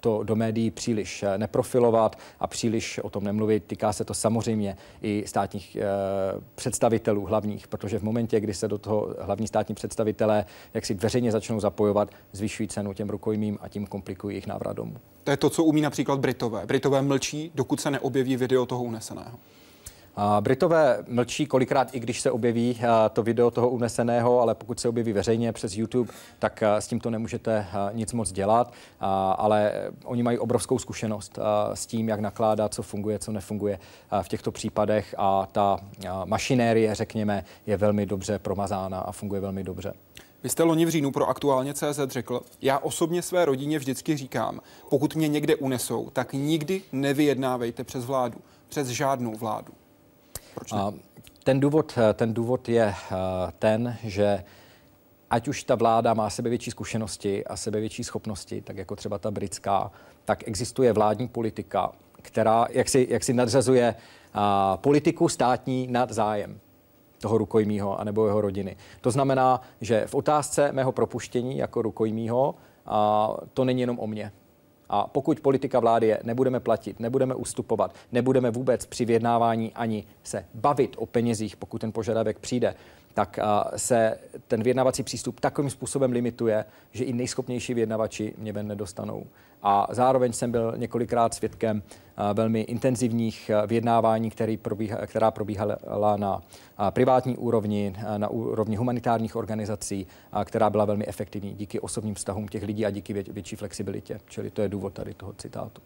[0.00, 3.64] to do médií příliš eh, neprofilovat a příliš o tom nemluvit.
[3.66, 5.82] Týká se to samozřejmě i státních e,
[6.54, 11.32] představitelů hlavních, protože v momentě, kdy se do toho hlavní státní představitelé jak si veřejně
[11.32, 14.96] začnou zapojovat, zvyšují cenu těm rukojmím a tím komplikují jejich návrat domů.
[15.24, 16.66] To je to, co umí například Britové.
[16.66, 19.38] Britové mlčí, dokud se neobjeví video toho uneseného.
[20.40, 22.80] Britové mlčí kolikrát, i když se objeví
[23.12, 27.10] to video toho uneseného, ale pokud se objeví veřejně přes YouTube, tak s tím to
[27.10, 28.72] nemůžete nic moc dělat,
[29.36, 29.72] ale
[30.04, 31.38] oni mají obrovskou zkušenost
[31.74, 33.78] s tím, jak nakládat, co funguje, co nefunguje
[34.22, 35.80] v těchto případech a ta
[36.24, 39.92] mašinérie, řekněme, je velmi dobře promazána a funguje velmi dobře.
[40.42, 44.60] Vy jste loni v říjnu pro aktuálně CZ řekl, já osobně své rodině vždycky říkám,
[44.90, 49.72] pokud mě někde unesou, tak nikdy nevyjednávejte přes vládu, přes žádnou vládu.
[50.54, 50.78] Proč ne?
[51.44, 53.14] Ten důvod, ten důvod je eh,
[53.58, 54.44] ten, že
[55.30, 59.90] ať už ta vláda má sebevětší zkušenosti a sebevětší schopnosti, tak jako třeba ta britská,
[60.24, 63.94] tak existuje vládní politika, která jak si, jak si nadřazuje
[64.34, 66.60] a, eh, politiku státní nad zájem
[67.18, 68.76] toho rukojmího anebo jeho rodiny.
[69.00, 72.54] To znamená, že v otázce mého propuštění jako rukojmího
[72.86, 74.32] a, to není jenom o mě.
[74.94, 80.44] A pokud politika vlády je, nebudeme platit, nebudeme ustupovat, nebudeme vůbec při vyjednávání ani se
[80.54, 82.74] bavit o penězích, pokud ten požadavek přijde,
[83.14, 83.38] tak
[83.76, 89.26] se ten vyjednávací přístup takovým způsobem limituje, že i nejschopnější vyjednavači mě ven nedostanou.
[89.62, 91.82] A zároveň jsem byl několikrát svědkem
[92.34, 96.42] velmi intenzivních vyjednávání, který probíha, která probíhala na
[96.90, 100.06] privátní úrovni, na úrovni humanitárních organizací,
[100.44, 104.20] která byla velmi efektivní díky osobním vztahům těch lidí a díky větší flexibilitě.
[104.28, 105.82] Čili to je důvod tady toho citátu.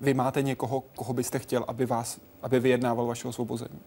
[0.00, 3.80] Vy máte někoho, koho byste chtěl, aby, vás, aby vyjednával vašeho osvobození?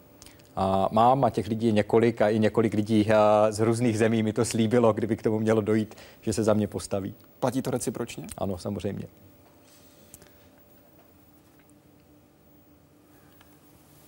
[0.59, 3.07] A mám a těch lidí je několik a i několik lidí
[3.49, 6.67] z různých zemí mi to slíbilo, kdyby k tomu mělo dojít, že se za mě
[6.67, 7.13] postaví.
[7.39, 8.27] Platí to recipročně?
[8.37, 9.07] Ano, samozřejmě.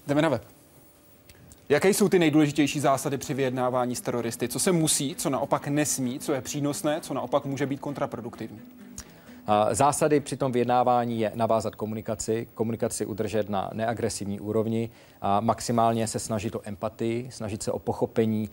[0.08, 0.44] Jdeme na web.
[1.70, 4.48] Jaké jsou ty nejdůležitější zásady při vyjednávání s teroristy?
[4.48, 8.60] Co se musí, co naopak nesmí, co je přínosné, co naopak může být kontraproduktivní?
[9.72, 14.90] Zásady při tom vyjednávání je navázat komunikaci, komunikaci udržet na neagresivní úrovni,
[15.22, 18.50] a maximálně se snažit o empatii, snažit se o pochopení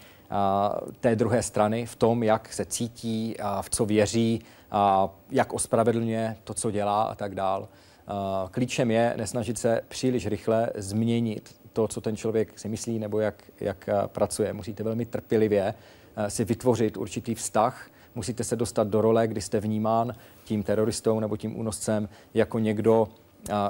[1.00, 4.40] té druhé strany v tom, jak se cítí, v co věří,
[5.30, 7.68] jak ospravedlňuje to, co dělá a tak dál.
[8.50, 13.44] Klíčem je nesnažit se příliš rychle změnit to, co ten člověk si myslí nebo jak,
[13.60, 14.52] jak pracuje.
[14.52, 15.74] Musíte velmi trpělivě
[16.28, 21.36] si vytvořit určitý vztah, musíte se dostat do role, kdy jste vnímán tím teroristou nebo
[21.36, 23.08] tím únoscem jako někdo,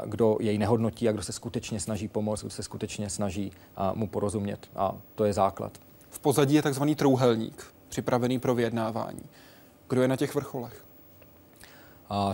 [0.07, 3.53] kdo jej nehodnotí a kdo se skutečně snaží pomoct, kdo se skutečně snaží
[3.95, 4.71] mu porozumět.
[4.77, 5.79] A to je základ.
[6.11, 9.23] V pozadí je takzvaný trouhelník, připravený pro vyjednávání.
[9.89, 10.86] Kdo je na těch vrcholech?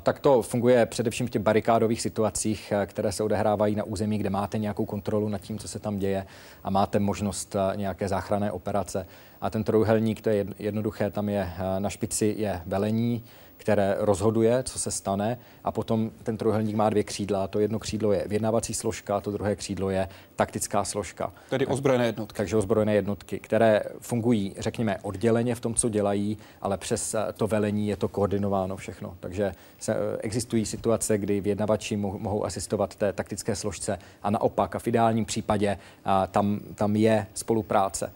[0.02, 4.30] Tak to funguje především v těch barikádových situacích, eh, které se odehrávají na území, kde
[4.30, 6.26] máte nějakou kontrolu nad tím, co se tam děje
[6.64, 9.06] a máte možnost eh, nějaké záchranné operace.
[9.40, 13.24] A ten trojuhelník, to je jednoduché, tam je eh, na špici je velení,
[13.62, 17.48] které rozhoduje, co se stane a potom ten trojuhelník má dvě křídla.
[17.48, 21.33] To jedno křídlo je vyjednávací složka, to druhé křídlo je taktická složka.
[21.51, 22.37] Tedy ozbrojené jednotky.
[22.37, 27.46] Takže ozbrojené jednotky, které fungují, řekněme, odděleně v tom, co dělají, ale přes eh, to
[27.46, 29.16] velení je to koordinováno všechno.
[29.20, 34.79] Takže se, eh, existují situace, kdy vyjednavači mohou asistovat té taktické složce a naopak a
[34.79, 38.12] v ideálním případě a tam, tam je spolupráce.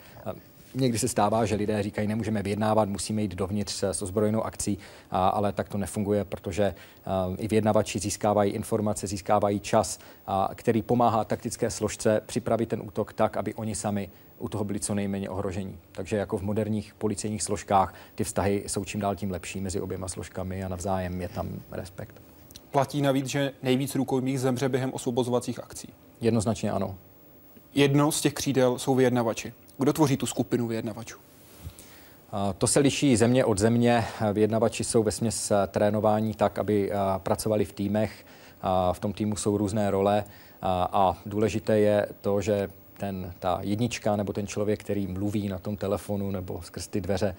[0.78, 4.78] Někdy se stává, že lidé říkají, nemůžeme vyjednávat, musíme jít dovnitř s ozbrojenou akcí,
[5.10, 6.74] a, ale tak to nefunguje, protože
[7.06, 13.12] a, i vyjednavači získávají informace, získávají čas, a, který pomáhá taktické složce připravit ten útok
[13.12, 15.78] tak, aby oni sami u toho byli co nejméně ohrožení.
[15.92, 20.08] Takže jako v moderních policejních složkách ty vztahy jsou čím dál tím lepší mezi oběma
[20.08, 22.22] složkami a navzájem je tam respekt.
[22.70, 25.88] Platí navíc, že nejvíc rukojmích zemře během osvobozovacích akcí.
[26.20, 26.98] Jednoznačně ano.
[27.74, 29.52] Jedno z těch křídel jsou vyjednavači.
[29.78, 31.18] Kdo tvoří tu skupinu vyjednavačů?
[32.58, 34.04] To se liší země od země.
[34.32, 38.26] Vyjednavači jsou ve směs eh, trénování tak, aby eh, pracovali v týmech.
[38.92, 40.24] V tom týmu jsou různé role
[40.62, 45.76] a důležité je to, že ten, ta jednička nebo ten člověk, který mluví na tom
[45.76, 47.36] telefonu nebo skrz ty dveře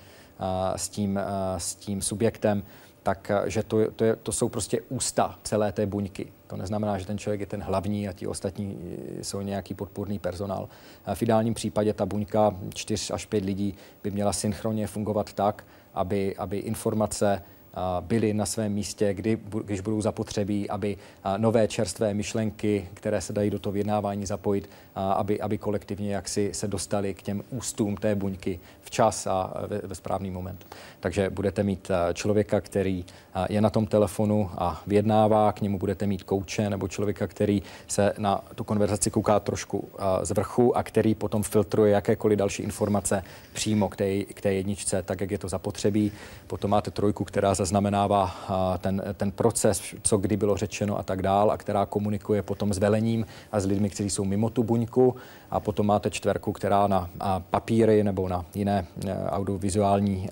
[0.76, 1.20] s tím,
[1.58, 2.64] s tím subjektem,
[3.08, 6.32] tak eh, že to, to, je, to jsou prostě ústa celé té buňky.
[6.48, 10.20] To neznamená, že ten člověk je ten hlavní a ti ostatní eh, jsou nějaký podpůrný
[10.20, 10.70] personál.
[11.14, 16.36] V ideálním případě ta buňka 4 až 5 lidí by měla synchronně fungovat tak, aby,
[16.36, 17.44] aby informace
[18.02, 20.98] byli na svém místě, kdy, když budou zapotřebí, aby
[21.38, 26.68] nové čerstvé myšlenky, které se dají do toho vyjednávání zapojit, aby, aby kolektivně jaksi se
[26.68, 30.66] dostali k těm ústům té buňky včas a ve, ve správný moment.
[31.00, 33.06] Takže budete mít člověka, který
[33.50, 38.14] je na tom telefonu a vyjednává, k němu budete mít kouče nebo člověka, který se
[38.18, 39.90] na tu konverzaci kouká trošku
[40.24, 45.04] z vrchu a který potom filtruje jakékoliv další informace přímo k té, k té jedničce,
[45.04, 46.12] tak jak je to zapotřebí.
[46.48, 48.32] Potom máte trojku, která zaznamenává
[48.80, 52.78] ten, ten proces, co kdy bylo řečeno a tak dál, a která komunikuje potom s
[52.78, 55.16] velením a s lidmi, kteří jsou mimo tu buňku.
[55.52, 57.10] A potom máte čtverku, která na
[57.50, 60.30] papíry nebo na jiné e, audiovizuální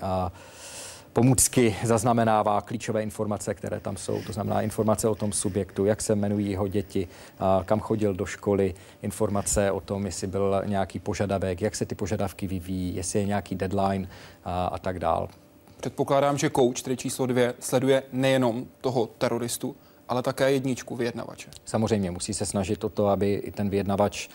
[1.13, 4.21] pomůcky zaznamenává klíčové informace, které tam jsou.
[4.23, 7.07] To znamená informace o tom subjektu, jak se jmenují jeho děti,
[7.65, 12.47] kam chodil do školy, informace o tom, jestli byl nějaký požadavek, jak se ty požadavky
[12.47, 14.07] vyvíjí, jestli je nějaký deadline
[14.43, 15.29] a, a tak dál.
[15.77, 19.75] Předpokládám, že kouč, tedy číslo dvě, sleduje nejenom toho teroristu,
[20.07, 21.49] ale také jedničku vyjednavače.
[21.65, 24.27] Samozřejmě musí se snažit o to, aby i ten vyjednavač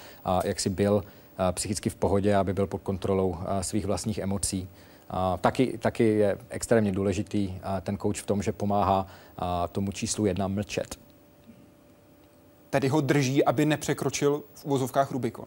[0.44, 1.04] jak si byl
[1.52, 4.68] psychicky v pohodě, aby byl pod kontrolou svých vlastních emocí.
[5.10, 9.06] A taky, taky je extrémně důležitý ten coach v tom, že pomáhá
[9.72, 10.98] tomu číslu jedna mlčet.
[12.70, 15.46] Tedy ho drží, aby nepřekročil v uvozovkách Rubikon.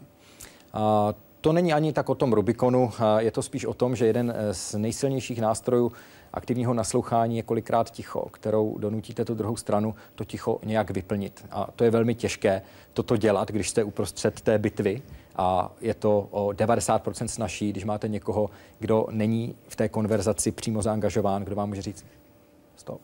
[0.74, 4.36] A to není ani tak o tom Rubikonu, je to spíš o tom, že jeden
[4.52, 5.92] z nejsilnějších nástrojů
[6.34, 11.46] aktivního naslouchání je kolikrát ticho, kterou donutíte tu druhou stranu to ticho nějak vyplnit.
[11.52, 12.62] A to je velmi těžké
[12.94, 15.02] toto dělat, když jste uprostřed té bitvy
[15.36, 20.82] a je to o 90% snažší, když máte někoho, kdo není v té konverzaci přímo
[20.82, 22.06] zaangažován, kdo vám může říct
[22.76, 23.02] stop.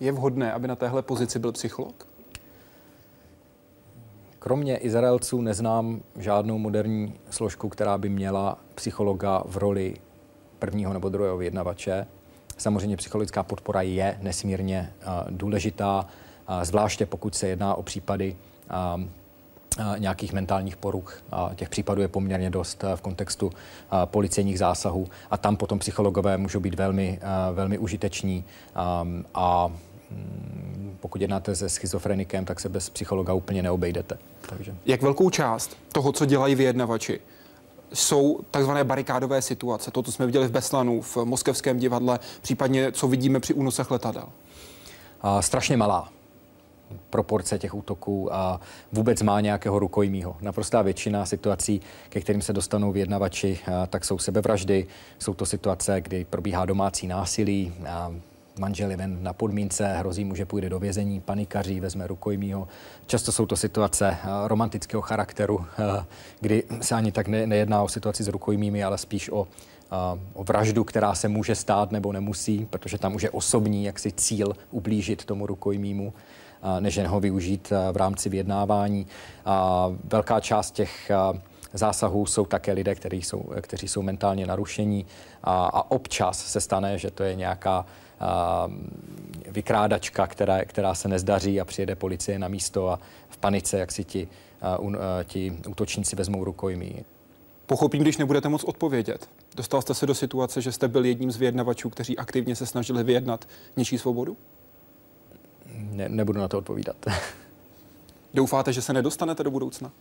[0.00, 2.09] Je vhodné, aby na téhle pozici byl psycholog?
[4.42, 9.94] Kromě Izraelců neznám žádnou moderní složku, která by měla psychologa v roli
[10.58, 12.06] prvního nebo druhého vyjednavače.
[12.56, 16.06] Samozřejmě psychologická podpora je nesmírně uh, důležitá,
[16.48, 18.36] uh, zvláště pokud se jedná o případy
[18.96, 19.00] uh,
[19.98, 21.22] nějakých mentálních poruch.
[21.54, 23.50] Těch případů je poměrně dost v kontextu
[24.04, 27.20] policejních zásahů a tam potom psychologové můžou být velmi,
[27.52, 28.44] velmi užiteční
[29.34, 29.72] a
[31.00, 34.18] pokud jednáte se schizofrenikem, tak se bez psychologa úplně neobejdete.
[34.48, 34.74] Takže.
[34.86, 37.20] Jak velkou část toho, co dělají vyjednavači,
[37.92, 43.08] jsou takzvané barikádové situace, to, co jsme viděli v Beslanu, v Moskevském divadle, případně co
[43.08, 44.28] vidíme při únosech letadel?
[45.20, 46.08] A strašně malá
[47.10, 48.60] proporce těch útoků a
[48.92, 50.36] vůbec má nějakého rukojmího.
[50.40, 53.58] Naprostá většina situací, ke kterým se dostanou vyjednavači,
[53.90, 54.86] tak jsou sebevraždy,
[55.18, 58.14] jsou to situace, kdy probíhá domácí násilí, a
[58.60, 62.68] manžel je ven na podmínce, hrozí mu, že půjde do vězení, panikaří, vezme rukojmího.
[63.06, 65.64] Často jsou to situace romantického charakteru,
[66.40, 69.46] kdy se ani tak nejedná o situaci s rukojmími, ale spíš o
[70.34, 74.52] o vraždu, která se může stát nebo nemusí, protože tam už je osobní jaksi cíl
[74.70, 76.12] ublížit tomu rukojmímu
[76.80, 79.06] než jen ho využít v rámci vyjednávání.
[80.04, 81.10] Velká část těch
[81.72, 85.06] zásahů jsou také lidé, kteří jsou, kteří jsou mentálně narušení
[85.42, 87.86] a, a občas se stane, že to je nějaká
[89.50, 94.04] vykrádačka, která, která se nezdaří a přijede policie na místo a v panice, jak si
[94.04, 94.28] ti,
[94.78, 97.04] uh, uh, ti útočníci vezmou rukojmí.
[97.66, 99.28] Pochopím, když nebudete moc odpovědět.
[99.56, 103.04] Dostal jste se do situace, že jste byl jedním z vyjednavačů, kteří aktivně se snažili
[103.04, 104.36] vyjednat něčí svobodu?
[105.74, 106.96] Ne, nebudu na to odpovídat.
[108.34, 109.92] Doufáte, že se nedostanete do budoucna?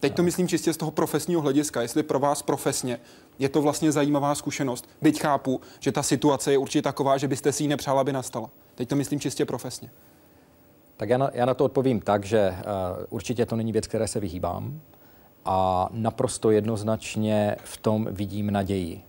[0.00, 3.00] Teď to myslím čistě z toho profesního hlediska, jestli pro vás profesně
[3.38, 4.88] je to vlastně zajímavá zkušenost.
[5.02, 8.50] Byť chápu, že ta situace je určitě taková, že byste si ji nepřála, aby nastala.
[8.74, 9.90] Teď to myslím čistě profesně.
[10.96, 14.08] Tak já na, já na to odpovím tak, že uh, určitě to není věc, které
[14.08, 14.80] se vyhýbám
[15.44, 19.02] a naprosto jednoznačně v tom vidím naději.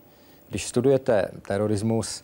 [0.50, 2.24] Když studujete terorismus,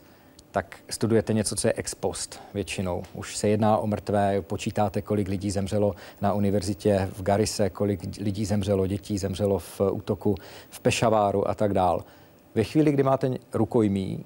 [0.55, 3.03] tak studujete něco, co je ex post většinou.
[3.13, 8.45] Už se jedná o mrtvé, počítáte, kolik lidí zemřelo na univerzitě v Garise, kolik lidí
[8.45, 10.35] zemřelo, dětí zemřelo v útoku
[10.69, 12.03] v Pešaváru a tak dál.
[12.55, 14.25] Ve chvíli, kdy máte rukojmí,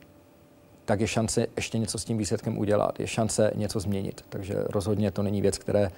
[0.86, 4.26] tak je šance ještě něco s tím výsledkem udělat, je šance něco změnit.
[4.30, 5.92] Takže rozhodně to není věc, které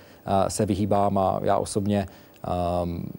[0.48, 2.08] se vyhýbám a já osobně
[2.84, 3.12] um,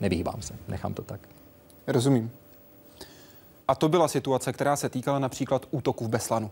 [0.00, 1.20] nevyhýbám se, nechám to tak.
[1.86, 2.30] Rozumím.
[3.68, 6.50] A to byla situace, která se týkala například útoku v Beslanu.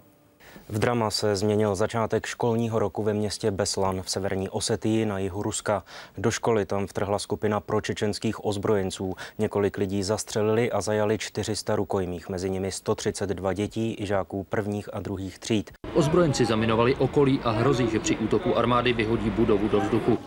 [0.69, 5.43] V drama se změnil začátek školního roku ve městě Beslan v severní Osetii na jihu
[5.43, 5.85] Ruska.
[6.19, 9.15] Do školy tam vtrhla skupina pročečenských ozbrojenců.
[9.39, 15.01] Několik lidí zastřelili a zajali 400 rukojmích, mezi nimi 132 dětí i žáků prvních a
[15.01, 15.71] druhých tříd.
[15.95, 20.19] Ozbrojenci zaminovali okolí a hrozí, že při útoku armády vyhodí budovu do vzduchu.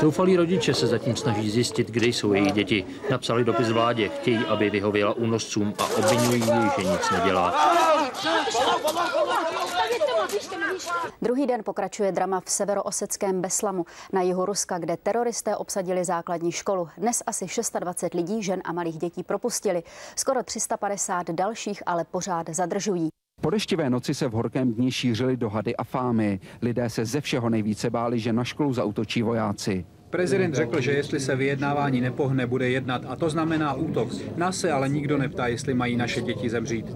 [0.00, 2.84] Zoufalí rodiče se zatím snaží zjistit, kde jsou jejich děti.
[3.10, 7.54] Napsali dopis vládě, chtějí, aby vyhověla únoscům a obvinují jej, že nic nedělá.
[11.22, 16.88] Druhý den pokračuje drama v severooseckém Beslamu na jihu Ruska, kde teroristé obsadili základní školu.
[16.98, 19.82] Dnes asi 620 lidí, žen a malých dětí propustili.
[20.16, 23.08] Skoro 350 dalších ale pořád zadržují.
[23.40, 26.40] Po deštivé noci se v horkém dni šířily dohady a fámy.
[26.62, 29.86] Lidé se ze všeho nejvíce báli, že na školu zautočí vojáci.
[30.10, 34.08] Prezident řekl, že jestli se vyjednávání nepohne, bude jednat a to znamená útok.
[34.36, 36.86] Nás se ale nikdo neptá, jestli mají naše děti zemřít.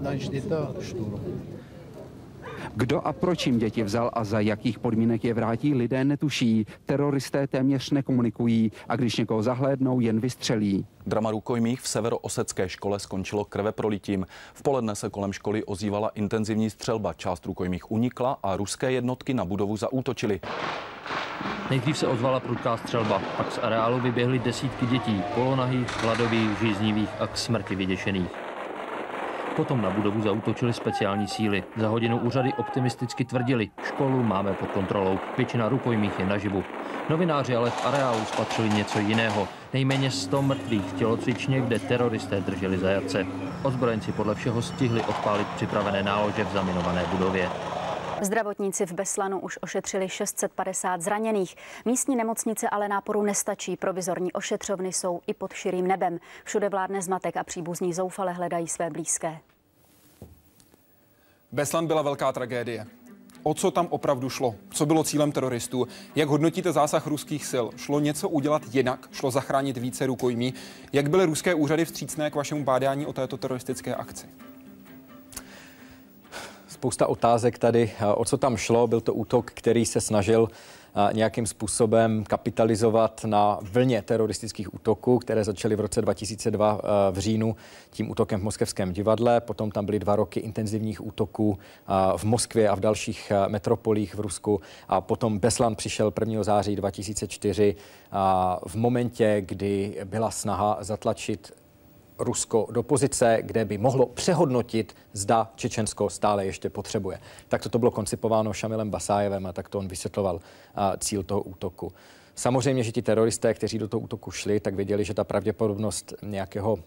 [2.79, 6.65] Kdo a proč jim děti vzal a za jakých podmínek je vrátí, lidé netuší.
[6.85, 10.85] Teroristé téměř nekomunikují a když někoho zahlédnou, jen vystřelí.
[11.07, 14.25] Drama rukojmích v severoosecké škole skončilo krve prolitím.
[14.53, 17.13] V poledne se kolem školy ozývala intenzivní střelba.
[17.13, 20.39] Část rukojmích unikla a ruské jednotky na budovu zaútočily.
[21.69, 27.27] Nejdřív se ozvala prudká střelba, pak z areálu vyběhly desítky dětí, polonahých, hladových, žíznivých a
[27.27, 28.46] k smrti vyděšených.
[29.57, 31.63] Potom na budovu zautočili speciální síly.
[31.77, 36.63] Za hodinu úřady optimisticky tvrdili, školu máme pod kontrolou, většina rukojmích je naživu.
[37.09, 39.47] Novináři ale v areálu spatřili něco jiného.
[39.73, 43.25] Nejméně 100 mrtvých v tělocvičně, kde teroristé drželi zajatce.
[43.63, 47.49] Ozbrojenci podle všeho stihli odpálit připravené nálože v zaminované budově.
[48.21, 51.55] Zdravotníci v Beslanu už ošetřili 650 zraněných.
[51.85, 53.77] Místní nemocnice ale náporu nestačí.
[53.77, 56.19] Provizorní ošetřovny jsou i pod širým nebem.
[56.43, 59.37] Všude vládne zmatek a příbuzní zoufale hledají své blízké.
[61.51, 62.87] Beslan byla velká tragédie.
[63.43, 64.55] O co tam opravdu šlo?
[64.71, 65.87] Co bylo cílem teroristů?
[66.15, 67.65] Jak hodnotíte zásah ruských sil?
[67.75, 69.07] Šlo něco udělat jinak?
[69.11, 70.53] Šlo zachránit více rukojmí?
[70.93, 74.27] Jak byly ruské úřady vstřícné k vašemu bádání o této teroristické akci?
[76.77, 78.87] Spousta otázek tady, o co tam šlo.
[78.87, 80.47] Byl to útok, který se snažil
[81.11, 87.55] nějakým způsobem kapitalizovat na vlně teroristických útoků, které začaly v roce 2002 v říjnu
[87.89, 89.41] tím útokem v Moskevském divadle.
[89.41, 91.57] Potom tam byly dva roky intenzivních útoků
[92.17, 94.61] v Moskvě a v dalších metropolích v Rusku.
[94.87, 96.43] A potom Beslan přišel 1.
[96.43, 97.75] září 2004
[98.67, 101.53] v momentě, kdy byla snaha zatlačit
[102.19, 107.19] Rusko do pozice, kde by mohlo přehodnotit, zda Čečensko stále ještě potřebuje.
[107.47, 110.39] Tak to bylo koncipováno Šamilem Basájevem a tak to on vysvětloval
[110.97, 111.93] cíl toho útoku.
[112.35, 116.79] Samozřejmě, že ti teroristé, kteří do toho útoku šli, tak věděli, že ta pravděpodobnost nějakého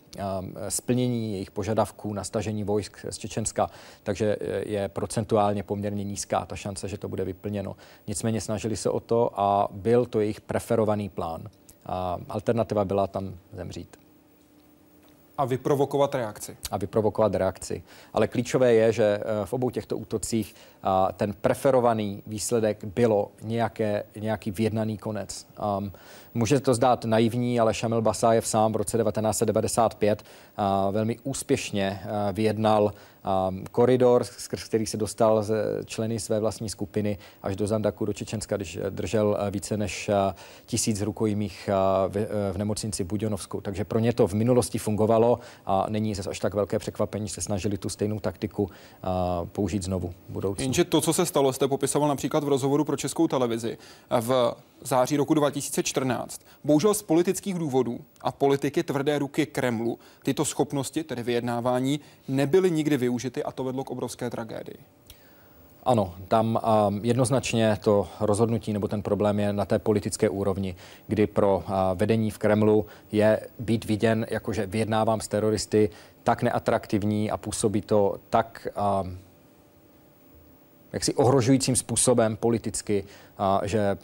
[0.68, 3.70] splnění jejich požadavků na stažení vojsk z Čečenska,
[4.02, 7.76] takže je procentuálně poměrně nízká ta šance, že to bude vyplněno.
[8.06, 11.48] Nicméně snažili se o to a byl to jejich preferovaný plán.
[11.86, 13.96] A alternativa byla tam zemřít
[15.40, 16.56] a vyprovokovat reakci.
[16.70, 17.82] A vyprovokovat reakci.
[18.12, 20.54] Ale klíčové je, že eh, v obou těchto útocích
[21.16, 25.46] ten preferovaný výsledek bylo nějaké, nějaký vyjednaný konec.
[25.78, 25.92] Um,
[26.34, 30.22] může to zdát naivní, ale Šamil Basájev sám v roce 1995
[30.58, 32.92] uh, velmi úspěšně uh, vyjednal
[33.70, 35.54] koridor, skrz který se dostal z
[35.84, 40.10] členy své vlastní skupiny až do Zandaku, do Čečenska, když držel více než
[40.66, 41.70] tisíc rukojmích
[42.52, 43.60] v nemocnici Budionovskou.
[43.60, 47.40] Takže pro ně to v minulosti fungovalo a není zase až tak velké překvapení, se
[47.40, 48.70] snažili tu stejnou taktiku
[49.52, 50.64] použít znovu v budoucnu.
[50.70, 53.78] Jenže to, co se stalo, jste popisoval například v rozhovoru pro českou televizi
[54.20, 56.40] v září roku 2014.
[56.64, 62.96] Bohužel z politických důvodů a politiky tvrdé ruky Kremlu tyto schopnosti, tedy vyjednávání, nebyly nikdy
[62.96, 64.76] využity a to vedlo k obrovské tragédii.
[65.84, 66.58] Ano, tam
[66.88, 71.72] um, jednoznačně to rozhodnutí nebo ten problém je na té politické úrovni, kdy pro uh,
[71.94, 75.90] vedení v Kremlu je být viděn, jakože vyjednávám s teroristy,
[76.22, 78.68] tak neatraktivní a působí to tak
[79.02, 79.18] um,
[80.92, 83.04] jaksi ohrožujícím způsobem politicky,
[83.38, 83.96] uh, že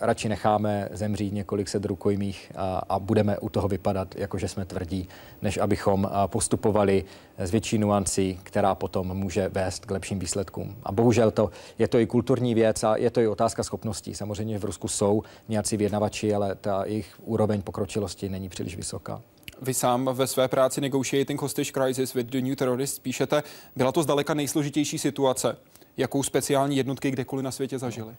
[0.00, 5.08] radši necháme zemřít několik set rukojmích a, a budeme u toho vypadat, jakože jsme tvrdí,
[5.42, 7.04] než abychom postupovali
[7.38, 10.76] s větší nuancí, která potom může vést k lepším výsledkům.
[10.82, 14.14] A bohužel to, je to i kulturní věc a je to i otázka schopností.
[14.14, 19.22] Samozřejmě v Rusku jsou nějací vyjednavači, ale ta jejich úroveň pokročilosti není příliš vysoká.
[19.62, 23.42] Vy sám ve své práci Negotiating Hostage Crisis with the New Terrorists píšete,
[23.76, 25.56] byla to zdaleka nejsložitější situace,
[25.96, 28.14] jakou speciální jednotky kdekoliv na světě zažili.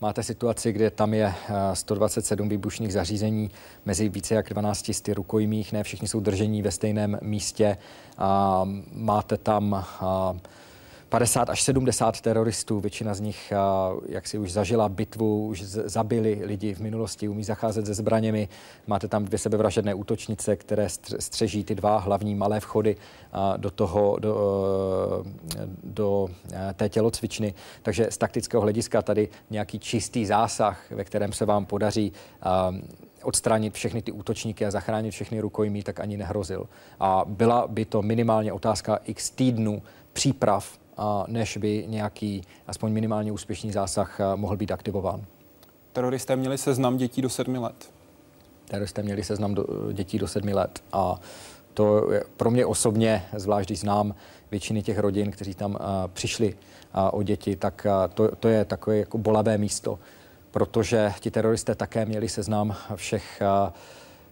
[0.00, 1.34] Máte situaci, kde tam je
[1.74, 3.50] 127 eh, výbušných zařízení
[3.84, 7.76] mezi více jak 12 rukojmích, ne všichni jsou držení ve stejném místě.
[8.92, 9.84] Máte tam
[11.10, 13.52] 50 až 70 teroristů, většina z nich,
[14.08, 18.48] jak si už zažila bitvu, už zabili lidi v minulosti, umí zacházet se zbraněmi.
[18.86, 20.88] Máte tam dvě sebevražedné útočnice, které
[21.18, 22.96] střeží ty dva hlavní malé vchody
[23.56, 24.36] do toho, do,
[25.56, 26.28] e, do
[26.74, 27.54] té tělocvičny.
[27.82, 32.12] Takže z taktického hlediska tady nějaký čistý zásah, ve kterém se vám podaří
[33.22, 36.66] odstranit všechny ty útočníky a zachránit všechny rukojmí, tak ani nehrozil.
[37.00, 39.82] A byla by to minimálně otázka x týdnů
[40.12, 40.79] příprav
[41.26, 45.24] než by nějaký aspoň minimálně úspěšný zásah mohl být aktivován.
[45.92, 47.90] Teroristé měli seznam dětí do sedmi let.
[48.64, 51.20] Teroristé měli seznam do, dětí do sedmi let a
[51.74, 54.14] to je pro mě osobně, zvlášť když znám
[54.50, 55.78] většiny těch rodin, kteří tam uh,
[56.12, 59.98] přišli uh, o děti, tak uh, to, to je takové jako bolavé místo,
[60.50, 63.72] protože ti teroristé také měli seznam všech uh,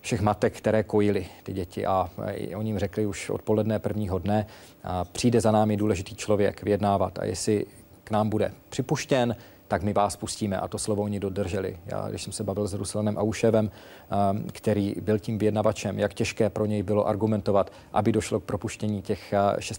[0.01, 1.87] všech matek, které kojily ty děti.
[1.87, 2.11] A
[2.57, 4.47] oni jim řekli už odpoledne prvního dne,
[4.85, 7.67] a přijde za námi důležitý člověk vyjednávat a jestli
[8.05, 9.37] k nám bude připuštěn,
[9.69, 10.57] tak my vás pustíme.
[10.57, 11.79] A to slovo oni dodrželi.
[11.87, 13.71] Já, když jsem se bavil s Ruslanem Auševem,
[14.53, 19.35] který byl tím vyjednavačem, jak těžké pro něj bylo argumentovat, aby došlo k propuštění těch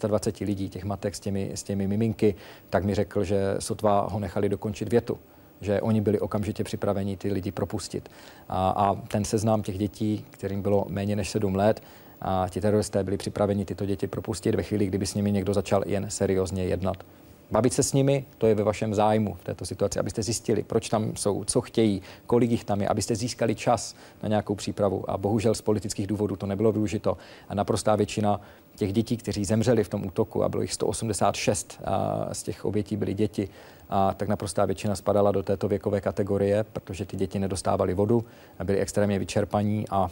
[0.06, 2.34] 26 lidí, těch matek s těmi, s těmi miminky,
[2.70, 5.18] tak mi řekl, že sotva ho nechali dokončit větu
[5.60, 8.08] že oni byli okamžitě připraveni ty lidi propustit.
[8.48, 11.82] A, a ten seznam těch dětí, kterým bylo méně než sedm let,
[12.22, 15.82] a ti teroristé byli připraveni tyto děti propustit ve chvíli, kdyby s nimi někdo začal
[15.86, 17.04] jen seriózně jednat.
[17.50, 20.88] Bavit se s nimi, to je ve vašem zájmu v této situaci, abyste zjistili, proč
[20.88, 25.10] tam jsou, co chtějí, kolik jich tam je, abyste získali čas na nějakou přípravu.
[25.10, 27.16] A bohužel z politických důvodů to nebylo využito.
[27.48, 28.40] A naprostá většina
[28.76, 32.96] těch dětí, kteří zemřeli v tom útoku, a bylo jich 186 a z těch obětí
[32.96, 33.48] byly děti,
[33.90, 38.24] a tak naprostá většina spadala do této věkové kategorie, protože ty děti nedostávaly vodu,
[38.64, 40.10] byly extrémně vyčerpaní a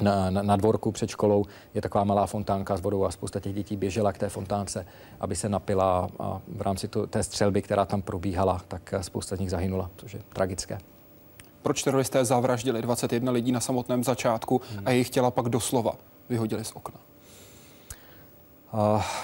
[0.00, 1.44] na, na, na dvorku před školou
[1.74, 4.86] je taková malá fontánka s vodou a spousta těch dětí běžela k té fontánce,
[5.20, 9.40] aby se napila a v rámci to, té střelby, která tam probíhala, tak spousta z
[9.40, 10.78] nich zahynula, což je tragické.
[11.62, 14.82] Proč teroristé zavraždili 21 lidí na samotném začátku hmm.
[14.86, 15.92] a jejich těla pak doslova
[16.28, 17.00] vyhodili z okna?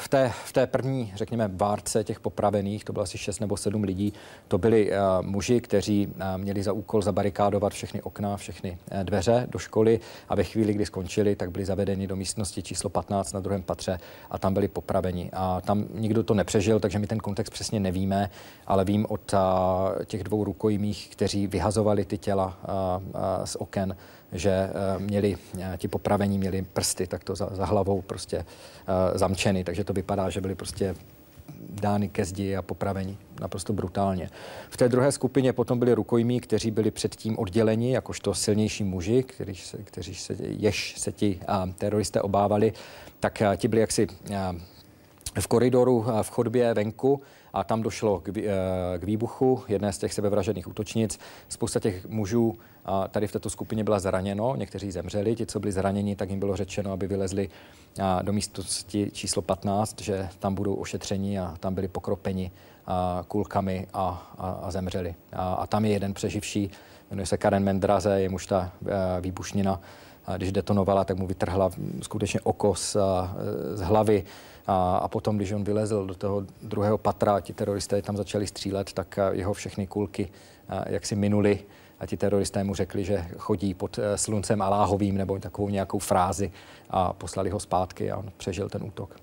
[0.00, 3.84] V té, v té první, řekněme, várce těch popravených, to bylo asi 6 nebo 7
[3.84, 4.12] lidí,
[4.48, 4.96] to byli uh,
[5.26, 10.34] muži, kteří uh, měli za úkol zabarikádovat všechny okna, všechny uh, dveře do školy a
[10.34, 13.98] ve chvíli, kdy skončili, tak byli zavedeni do místnosti číslo 15 na druhém patře
[14.30, 15.30] a tam byli popraveni.
[15.32, 18.30] A tam nikdo to nepřežil, takže my ten kontext přesně nevíme,
[18.66, 19.34] ale vím od
[20.04, 22.58] těch dvou rukojmích, kteří vyhazovali ty těla
[23.44, 23.96] z oken,
[24.32, 29.64] že eh, měli, eh, ti popravení měli prsty takto za, za hlavou prostě uh, zamčeny,
[29.64, 30.94] takže to vypadá, že byli prostě
[31.70, 34.30] dány ke zdi a popraveni naprosto brutálně.
[34.70, 39.54] V té druhé skupině potom byli rukojmí, kteří byli předtím odděleni, jakožto silnější muži, kteří
[39.54, 42.72] se, kteří se, jež se ti a, teroristé obávali,
[43.20, 44.06] tak a, ti byli jaksi
[44.36, 44.56] a,
[45.40, 47.20] v koridoru v chodbě venku
[47.52, 48.32] a tam došlo k,
[48.98, 51.18] k výbuchu jedné z těch sebevražených útočnic.
[51.48, 52.71] Spousta těch mužů a
[53.10, 56.56] tady v této skupině byla zraněno, někteří zemřeli, ti, co byli zraněni, tak jim bylo
[56.56, 57.48] řečeno, aby vylezli
[58.22, 62.50] do místnosti číslo 15, že tam budou ošetřeni a tam byli pokropeni
[63.28, 65.14] kulkami a, a, a zemřeli.
[65.32, 66.70] A, a tam je jeden přeživší,
[67.10, 68.72] jmenuje se Karen Mendraze, jemuž ta
[69.20, 69.80] výbušnina,
[70.36, 71.70] když detonovala, tak mu vytrhla
[72.02, 72.96] skutečně oko z,
[73.74, 74.24] z hlavy
[74.66, 78.92] A, a potom, když on vylezl do toho druhého patra, ti teroristé tam začali střílet,
[78.92, 80.28] tak jeho všechny kulky
[80.86, 81.58] jak si minuli
[82.02, 86.52] a ti teroristé mu řekli, že chodí pod sluncem Aláhovým nebo takovou nějakou frázi
[86.90, 89.16] a poslali ho zpátky a on přežil ten útok.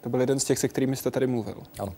[0.00, 1.62] To byl jeden z těch, se kterými jste tady mluvil.
[1.78, 1.92] Ano.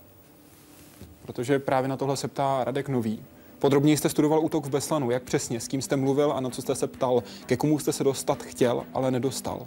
[1.27, 3.23] Protože právě na tohle se ptá Radek Nový.
[3.59, 5.11] Podrobněji jste studoval útok v Beslanu.
[5.11, 5.61] Jak přesně?
[5.61, 7.23] S kým jste mluvil a na co jste se ptal?
[7.47, 9.67] Ke komu jste se dostat chtěl, ale nedostal?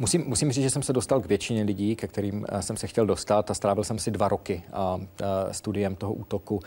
[0.00, 2.86] Musím, musím říct, že jsem se dostal k většině lidí, ke kterým eh, jsem se
[2.86, 5.00] chtěl dostat a strávil jsem si dva roky a, a
[5.52, 6.60] studiem toho útoku.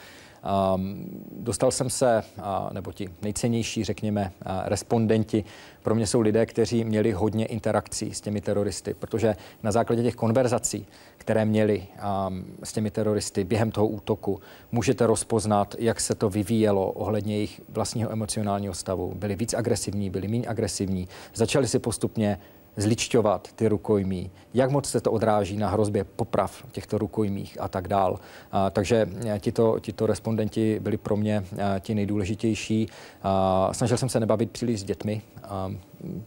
[0.75, 5.43] Um, dostal jsem se, a, nebo ti nejcennější, řekněme, a, respondenti,
[5.83, 10.15] pro mě jsou lidé, kteří měli hodně interakcí s těmi teroristy, protože na základě těch
[10.15, 11.87] konverzací, které měli
[12.27, 17.61] um, s těmi teroristy během toho útoku, můžete rozpoznat, jak se to vyvíjelo ohledně jejich
[17.69, 19.13] vlastního emocionálního stavu.
[19.15, 22.39] Byli víc agresivní, byli méně agresivní, začali si postupně
[22.77, 27.87] zličťovat ty rukojmí, jak moc se to odráží na hrozbě poprav těchto rukojmích a tak
[27.87, 28.19] dál.
[28.51, 32.87] A, takže eh, tito, tito respondenti byli pro mě eh, ti nejdůležitější.
[33.23, 35.71] A, snažil jsem se nebavit příliš s dětmi, a,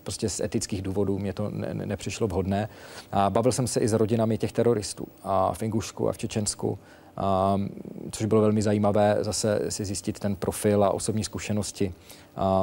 [0.02, 2.68] prostě z etických důvodů mě to ne, ne, nepřišlo vhodné.
[3.12, 6.78] A bavil jsem se i s rodinami těch teroristů a v Ingušsku a v Čečensku
[8.10, 11.94] což bylo velmi zajímavé zase si zjistit ten profil a osobní zkušenosti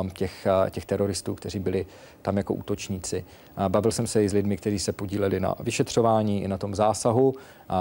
[0.02, 1.86] um, těch, uh, těch teroristů, kteří byli
[2.22, 3.26] tam jako útočníci.
[3.68, 7.30] Bavil jsem se i s lidmi, kteří se podíleli na vyšetřování i na tom zásahu,
[7.30, 7.36] uh,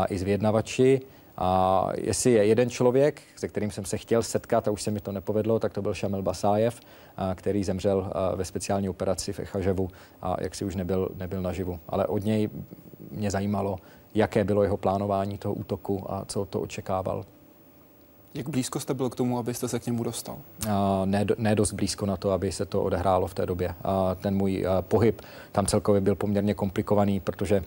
[0.09, 1.01] i s vyjednavači.
[1.37, 5.01] A jestli je jeden člověk, se kterým jsem se chtěl setkat a už se mi
[5.01, 6.81] to nepovedlo, tak to byl Šamil Basájev,
[7.35, 9.89] který zemřel ve speciální operaci v Echaževu
[10.23, 11.81] a jak si už nebyl, nebyl naživu.
[11.89, 12.49] Ale od něj
[13.11, 13.79] mě zajímalo,
[14.15, 17.25] jaké bylo jeho plánování toho útoku a co to očekával.
[18.35, 20.37] Jak blízko jste byl k tomu, abyste se k němu dostal?
[20.71, 23.75] A ne, ne dost blízko na to, aby se to odehrálo v té době.
[23.85, 27.65] A ten můj pohyb tam celkově byl poměrně komplikovaný, protože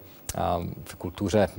[0.86, 1.50] v kultuře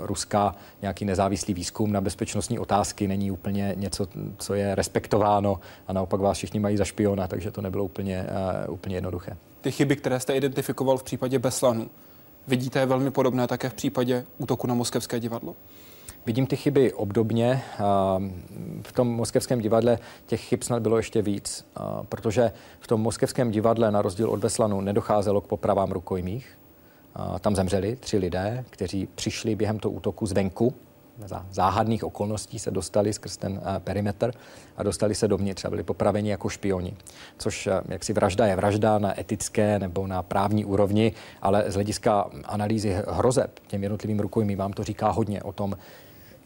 [0.00, 4.06] Ruska nějaký nezávislý výzkum na bezpečnostní otázky není úplně něco,
[4.38, 8.26] co je respektováno a naopak vás všichni mají za špiona, takže to nebylo úplně,
[8.68, 9.36] úplně jednoduché.
[9.60, 11.90] Ty chyby, které jste identifikoval v případě Beslanu,
[12.48, 15.56] Vidíte je velmi podobné také v případě útoku na Moskevské divadlo?
[16.26, 17.62] Vidím ty chyby obdobně.
[18.82, 21.66] V tom moskevském divadle těch chyb snad bylo ještě víc,
[22.08, 26.58] protože v tom moskevském divadle, na rozdíl od Beslanu, nedocházelo k popravám rukojmích.
[27.40, 30.74] Tam zemřeli tři lidé, kteří přišli během toho útoku zvenku,
[31.26, 34.32] za záhadných okolností se dostali skrz ten uh, perimetr
[34.76, 36.96] a dostali se dovnitř a byli popraveni jako špioni.
[37.38, 41.12] Což uh, jaksi vražda je vražda na etické nebo na právní úrovni,
[41.42, 45.76] ale z hlediska analýzy hrozeb těm jednotlivým rukojmím vám to říká hodně o tom,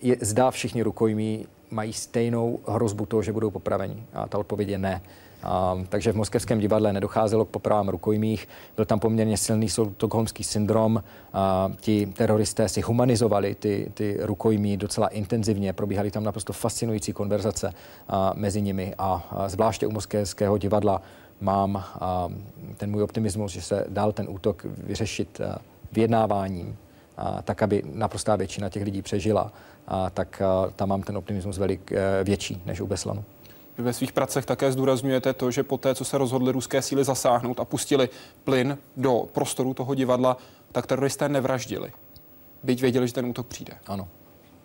[0.02, 4.02] je, zda všichni rukojmí mají stejnou hrozbu toho, že budou popraveni.
[4.12, 5.00] A ta odpověď je ne.
[5.44, 11.02] A, takže v moskevském divadle nedocházelo k popravám rukojmích, byl tam poměrně silný stokholmský syndrom,
[11.32, 17.72] a, ti teroristé si humanizovali ty, ty rukojmí docela intenzivně, probíhaly tam naprosto fascinující konverzace
[18.08, 18.94] a, mezi nimi.
[18.98, 21.02] A, a zvláště u moskevského divadla
[21.40, 22.28] mám a,
[22.76, 25.58] ten můj optimismus, že se dal ten útok vyřešit a,
[25.92, 26.76] vyjednáváním,
[27.16, 29.52] a, tak, aby naprostá většina těch lidí přežila,
[29.88, 33.24] a, tak a, tam mám ten optimismus velik, e, větší než u Beslanu.
[33.78, 37.04] Vy ve svých pracech také zdůrazňujete to, že po té, co se rozhodly ruské síly
[37.04, 38.08] zasáhnout a pustili
[38.44, 40.36] plyn do prostoru toho divadla,
[40.72, 41.92] tak teroristé nevraždili.
[42.62, 43.72] Byť věděli, že ten útok přijde.
[43.86, 44.08] Ano.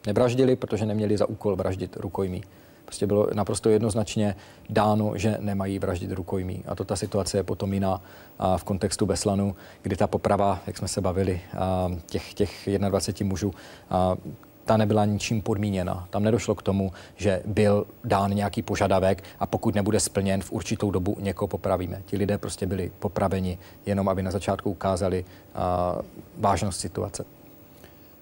[0.07, 2.43] Nevraždili, protože neměli za úkol vraždit rukojmí.
[2.85, 4.35] Prostě bylo naprosto jednoznačně
[4.69, 6.63] dáno, že nemají vraždit rukojmí.
[6.67, 8.01] A to ta situace je potom jiná
[8.39, 11.41] a v kontextu Beslanu, kdy ta poprava, jak jsme se bavili,
[12.05, 13.53] těch, těch 21 mužů,
[14.69, 16.07] ta nebyla ničím podmíněna.
[16.09, 20.91] Tam nedošlo k tomu, že byl dán nějaký požadavek a pokud nebude splněn v určitou
[20.91, 22.01] dobu, někoho popravíme.
[22.05, 26.01] Ti lidé prostě byli popraveni jenom, aby na začátku ukázali uh,
[26.37, 27.25] vážnost situace.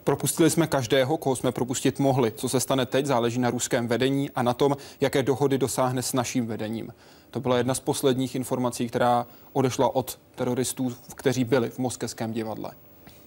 [0.03, 2.31] Propustili jsme každého, koho jsme propustit mohli.
[2.31, 6.13] Co se stane teď, záleží na ruském vedení a na tom, jaké dohody dosáhne s
[6.13, 6.93] naším vedením.
[7.31, 12.71] To byla jedna z posledních informací, která odešla od teroristů, kteří byli v moskevském divadle.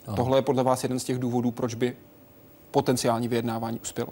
[0.07, 0.17] Ano.
[0.17, 1.97] Tohle je podle vás jeden z těch důvodů, proč by
[2.71, 4.09] potenciální vyjednávání uspělo?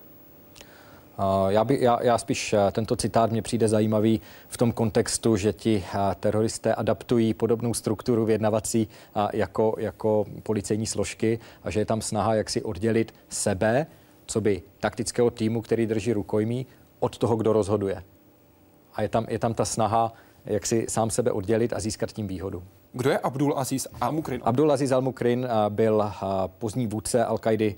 [1.49, 5.53] Já, by, já, já spíš eh, tento citát mě přijde zajímavý v tom kontextu, že
[5.53, 8.89] ti eh, teroristé adaptují podobnou strukturu vyjednavací
[9.33, 13.87] jako, jako policejní složky a že je tam snaha jak si oddělit sebe,
[14.27, 16.67] co by taktického týmu, který drží rukojmí,
[17.01, 18.03] od toho, kdo rozhoduje.
[18.95, 20.13] A je tam, je tam ta snaha
[20.45, 22.63] jak si sám sebe oddělit a získat tím výhodu.
[22.93, 24.41] Kdo je Abdul Aziz Al-Mukrin?
[24.45, 26.13] Abdul Aziz Al-Mukrin eh, byl
[26.59, 27.75] pozdní vůdce Al-Kaidy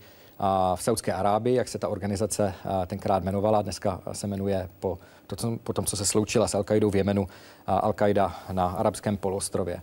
[0.75, 2.55] v Saudské Arábii, jak se ta organizace
[2.87, 3.63] tenkrát jmenovala.
[3.63, 7.29] Dneska se jmenuje po, to, co, po tom, co se sloučila s Al-Qaidou v Jemenu,
[7.67, 9.81] Al-Qaida na arabském polostrově.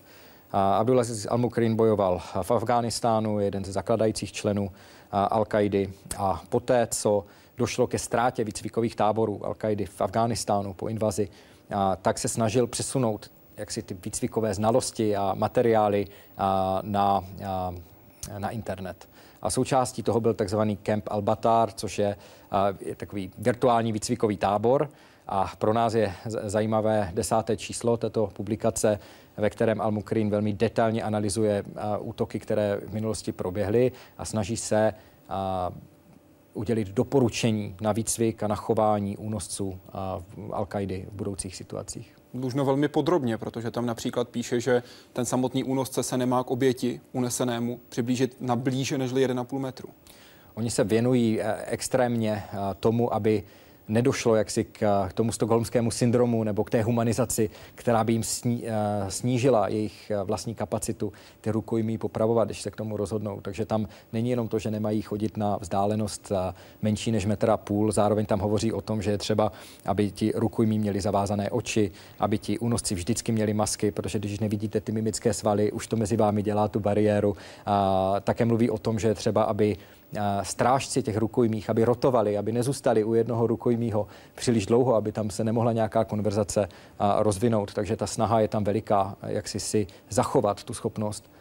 [0.51, 4.71] Abdulaziz al-Mukrin bojoval v Afghánistánu, jeden ze zakladajících členů
[5.11, 7.25] Al-Kaidy a poté, co
[7.57, 11.29] došlo ke ztrátě výcvikových táborů Al-Kaidy v Afghánistánu po invazi,
[12.01, 16.07] tak se snažil přesunout jak si ty výcvikové znalosti a materiály
[16.81, 17.23] na,
[18.37, 19.07] na internet.
[19.41, 22.15] A součástí toho byl takzvaný Camp Al-Batar, což je,
[22.79, 24.89] je takový virtuální výcvikový tábor.
[25.27, 26.13] A pro nás je
[26.43, 28.99] zajímavé desáté číslo této publikace,
[29.37, 31.63] ve kterém Al-Mukrin velmi detailně analyzuje
[31.99, 34.93] útoky, které v minulosti proběhly a snaží se
[36.57, 39.79] udělit doporučení na výcvik a na chování únosců
[40.49, 42.15] Al-Kaidy v budoucích situacích.
[42.33, 44.83] Možno velmi podrobně, protože tam například píše, že
[45.13, 49.89] ten samotný únosce se nemá k oběti unesenému přiblížit na blíže než 1,5 metru.
[50.53, 53.43] Oni se věnují eh, extrémně eh, tomu, aby
[53.87, 58.69] nedošlo jaksi k, tomu stokholmskému syndromu nebo k té humanizaci, která by jim sní, uh,
[59.09, 63.41] snížila jejich uh, vlastní kapacitu ty rukojmí popravovat, když se k tomu rozhodnou.
[63.41, 66.37] Takže tam není jenom to, že nemají chodit na vzdálenost uh,
[66.81, 69.51] menší než metr a půl, zároveň tam hovoří o tom, že je třeba,
[69.85, 74.81] aby ti rukojmí měli zavázané oči, aby ti únosci vždycky měli masky, protože když nevidíte
[74.81, 77.37] ty mimické svaly, už to mezi vámi dělá tu bariéru.
[77.65, 79.77] A také mluví o tom, že je třeba, aby
[80.43, 85.43] strážci těch rukojmích, aby rotovali, aby nezůstali u jednoho rukojmího příliš dlouho, aby tam se
[85.43, 86.69] nemohla nějaká konverzace
[87.17, 87.73] rozvinout.
[87.73, 91.31] Takže ta snaha je tam veliká, jak si si zachovat tu schopnost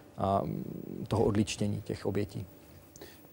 [1.09, 2.47] toho odličtění těch obětí.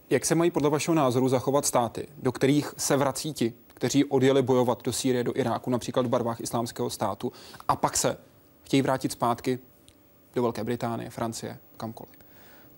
[0.09, 4.41] Jak se mají podle vašeho názoru zachovat státy, do kterých se vrací ti, kteří odjeli
[4.41, 7.31] bojovat do Sýrie, do Iráku, například v barvách islámského státu,
[7.67, 8.17] a pak se
[8.63, 9.59] chtějí vrátit zpátky
[10.35, 12.22] do Velké Británie, Francie, kamkoliv?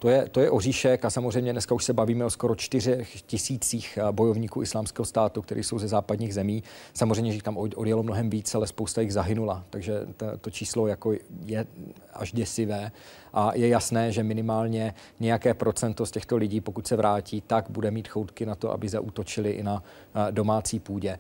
[0.06, 3.99] To je, to je oříšek a samozřejmě dneska už se bavíme o skoro čtyřech tisících
[4.01, 6.64] eh, bojovníků islámského státu, kteří jsou ze západních zemí.
[6.93, 11.14] Samozřejmě, že tam odjelo mnohem víc, ale spousta jich zahynula, takže to, to číslo jako
[11.45, 11.66] je
[12.14, 12.91] až děsivé
[13.36, 17.91] a je jasné, že minimálně nějaké procento z těchto lidí, pokud se vrátí, tak bude
[17.91, 21.19] mít choutky na to, aby zaútočili i na eh, domácí půdě.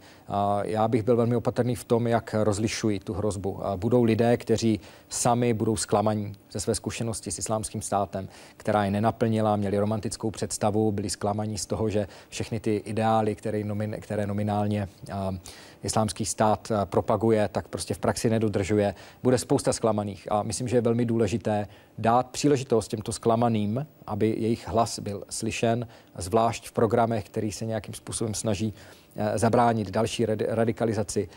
[0.63, 3.59] Já bych byl velmi opatrný v tom, jak rozlišují tu hrozbu.
[3.75, 9.55] Budou lidé, kteří sami budou zklamaní ze své zkušenosti s islámským státem, která je nenaplnila,
[9.55, 14.87] měli romantickou představu, byli zklamaní z toho, že všechny ty ideály, které, nomin, které nominálně
[15.11, 15.37] a,
[15.83, 18.95] islámský stát propaguje, tak prostě v praxi nedodržuje.
[19.23, 21.67] Bude spousta zklamaných a myslím, že je velmi důležité
[22.05, 25.87] dát příležitost těmto zklamaným, aby jejich hlas byl slyšen,
[26.17, 28.73] zvlášť v programech, který se nějakým způsobem snaží
[29.15, 31.29] eh, zabránit další radikalizaci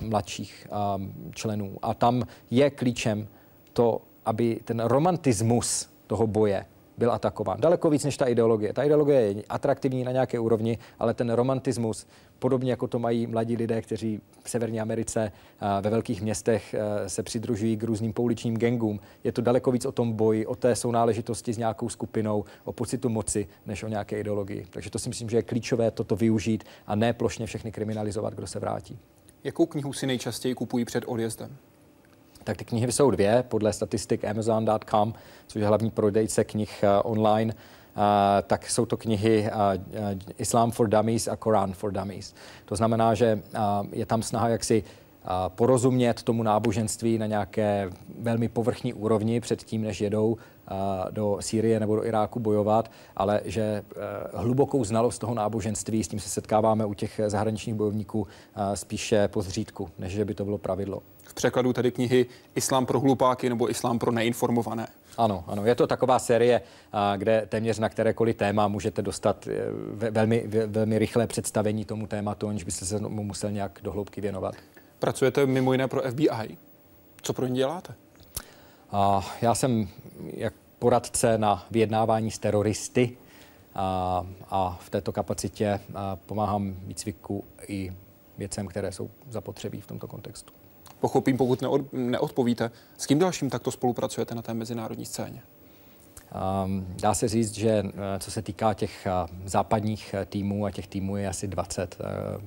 [0.00, 0.66] mladších
[1.34, 1.76] členů.
[1.82, 3.28] A tam je klíčem
[3.72, 6.66] to, aby ten romantismus toho boje
[6.98, 7.60] byl atakován.
[7.60, 8.72] Daleko víc než ta ideologie.
[8.72, 12.06] Ta ideologie je atraktivní na nějaké úrovni, ale ten romantismus,
[12.38, 15.32] podobně jako to mají mladí lidé, kteří v Severní Americe
[15.80, 16.74] ve velkých městech
[17.06, 20.76] se přidružují k různým pouličním gangům, je to daleko víc o tom boji, o té
[20.76, 24.66] sounáležitosti s nějakou skupinou, o pocitu moci, než o nějaké ideologii.
[24.70, 28.46] Takže to si myslím, že je klíčové toto využít a ne plošně všechny kriminalizovat, kdo
[28.46, 28.98] se vrátí.
[29.44, 31.56] Jakou knihu si nejčastěji kupují před odjezdem?
[32.48, 35.14] tak ty knihy jsou dvě, podle statistik Amazon.com,
[35.46, 37.54] což je hlavní prodejce knih uh, online.
[38.46, 39.50] Tak jsou to knihy
[40.38, 42.34] Islam for Dummies a Koran for Dummies.
[42.64, 43.42] To znamená, že
[43.92, 44.84] je tam snaha jaksi
[45.48, 50.36] porozumět tomu náboženství na nějaké velmi povrchní úrovni předtím, než jedou
[51.10, 53.82] do Sýrie nebo do Iráku bojovat, ale že
[54.34, 58.26] hlubokou znalost toho náboženství, s tím se setkáváme u těch zahraničních bojovníků
[58.74, 63.00] spíše po zřídku, než že by to bylo pravidlo v překladu tedy knihy Islám pro
[63.00, 64.86] hlupáky nebo Islám pro neinformované.
[65.18, 66.60] Ano, ano, je to taková série,
[67.16, 72.64] kde téměř na kterékoliv téma můžete dostat e, velmi, velmi rychlé představení tomu tématu, aniž
[72.64, 74.54] byste se mu musel nějak dohloubky věnovat.
[74.98, 76.58] Pracujete mimo jiné pro FBI.
[77.22, 77.94] Co pro ně děláte?
[78.90, 79.88] A já jsem
[80.34, 83.16] jak poradce na vyjednávání s teroristy
[83.74, 85.80] a, a v této kapacitě
[86.26, 87.92] pomáhám výcviku i
[88.38, 90.52] věcem, které jsou zapotřebí v tomto kontextu
[91.00, 92.70] pochopím, pokud neodpovíte.
[92.98, 95.42] S kým dalším takto spolupracujete na té mezinárodní scéně?
[96.64, 100.70] Um, dá se říct, že eh, co se týká těch uh, západních eh, týmů a
[100.70, 101.96] těch týmů je asi 20.
[102.00, 102.42] Uh,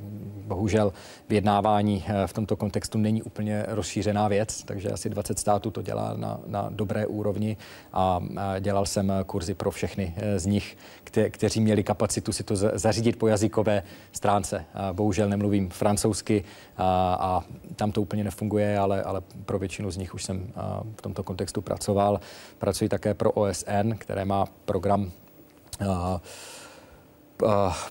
[0.47, 0.93] bohužel
[1.29, 6.39] vyjednávání v tomto kontextu není úplně rozšířená věc, takže asi 20 států to dělá na,
[6.47, 7.57] na dobré úrovni
[7.93, 8.19] a
[8.59, 13.27] dělal jsem kurzy pro všechny z nich, kte, kteří měli kapacitu si to zařídit po
[13.27, 14.65] jazykové stránce.
[14.93, 16.45] Bohužel nemluvím francouzsky uh,
[16.77, 20.53] a tam to úplně nefunguje, ale, ale pro většinu z nich už jsem
[20.95, 22.19] v tomto kontextu pracoval.
[22.59, 25.11] Pracuji také pro OSN OSN, které má program
[25.81, 26.19] uh,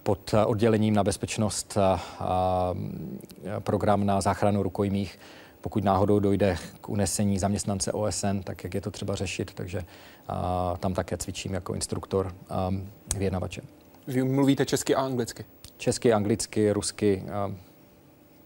[0.02, 1.78] pod oddělením na bezpečnost,
[3.58, 5.18] program na záchranu rukojmích.
[5.60, 9.50] pokud náhodou dojde k unesení zaměstnance OSN, tak jak je to třeba řešit.
[9.54, 9.84] Takže
[10.28, 12.70] a, tam také cvičím jako instruktor a
[13.16, 13.62] vyjednavače.
[14.06, 15.44] Vy mluvíte česky a anglicky?
[15.76, 17.22] Česky, anglicky, rusky.
[17.32, 17.54] A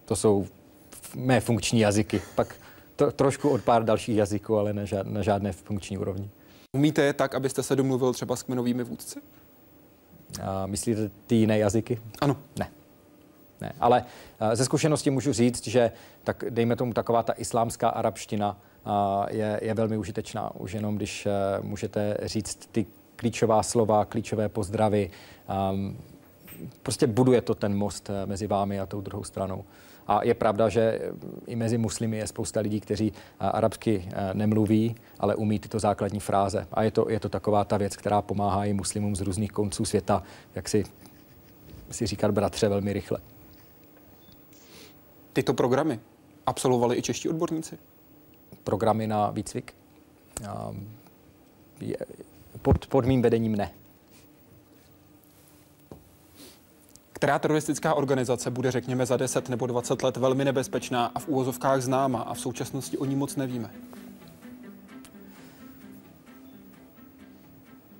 [0.05, 0.47] to jsou
[1.15, 2.23] mé funkční jazyky.
[2.35, 2.55] Pak
[2.97, 4.73] to, trošku od pár dalších jazyků, ale
[5.03, 6.31] na žádné funkční úrovni.
[6.75, 9.21] Umíte je tak, abyste se domluvil třeba s kmenovými vůdci?
[10.43, 12.01] A myslíte ty jiné jazyky?
[12.21, 12.37] Ano.
[12.59, 12.71] Ne.
[13.61, 14.05] Ne, ale
[14.55, 15.93] ze zkušenosti můžu říct, že
[16.25, 18.59] tak dejme tomu taková ta islámská arabština
[19.31, 20.55] je, je velmi užitečná.
[20.55, 21.29] Už jenom když
[21.63, 25.11] můžete říct ty klíčová slova, klíčové pozdravy,
[26.83, 29.65] prostě buduje to ten most mezi vámi a tou druhou stranou.
[30.07, 31.13] A je pravda, že
[31.47, 36.67] i mezi muslimy je spousta lidí, kteří arabsky nemluví, ale umí tyto základní fráze.
[36.73, 39.85] A je to, je to taková ta věc, která pomáhá i muslimům z různých konců
[39.85, 40.23] světa,
[40.55, 40.85] jak si,
[41.91, 43.19] si říkat bratře velmi rychle.
[45.33, 46.01] Tyto programy
[46.47, 47.79] absolvovali i čeští odborníci?
[48.65, 49.75] Programy na výcvik?
[52.63, 53.71] Pod, pod mým vedením ne.
[57.25, 61.81] Která teroristická organizace bude, řekněme, za 10 nebo 20 let velmi nebezpečná a v úvozovkách
[61.81, 63.71] známa a v současnosti o ní moc nevíme?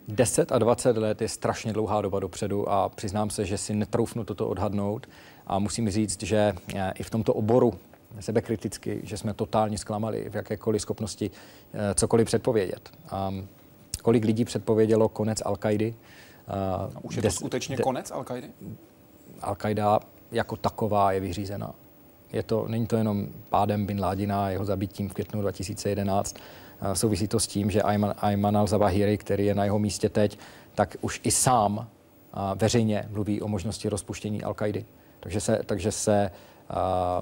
[0.09, 4.25] 10 a 20 let je strašně dlouhá doba dopředu a přiznám se, že si netroufnu
[4.25, 5.07] toto odhadnout
[5.47, 7.75] a musím říct, že eh, i v tomto oboru
[8.21, 11.31] sebekriticky, že jsme totálně zklamali v jakékoliv schopnosti
[11.75, 12.91] eh, cokoliv předpovědět.
[13.11, 13.35] A
[14.03, 15.95] kolik lidí předpovědělo konec Al-Kaidy?
[17.03, 18.51] Už je to skutečně konec Al-Kaidy?
[19.41, 20.01] Al-Qaida
[20.33, 21.75] jako taková je vyřízená.
[22.33, 26.37] Je to, není to jenom pádem Bin Ládina a jeho zabitím v květnu 2011.
[26.93, 30.39] Souvisí to s tím, že Ayman, Ayman al-Zawahiri, který je na jeho místě teď,
[30.75, 31.89] tak už i sám
[32.55, 34.85] veřejně mluví o možnosti rozpuštění Al-Kaidy.
[35.21, 36.31] Takže se, takže se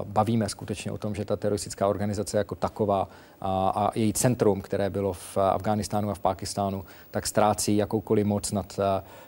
[0.03, 3.07] bavíme skutečně o tom, že ta teroristická organizace jako taková
[3.41, 8.51] a, a její centrum, které bylo v Afghánistánu a v Pákistánu, tak ztrácí jakoukoliv moc
[8.51, 8.79] nad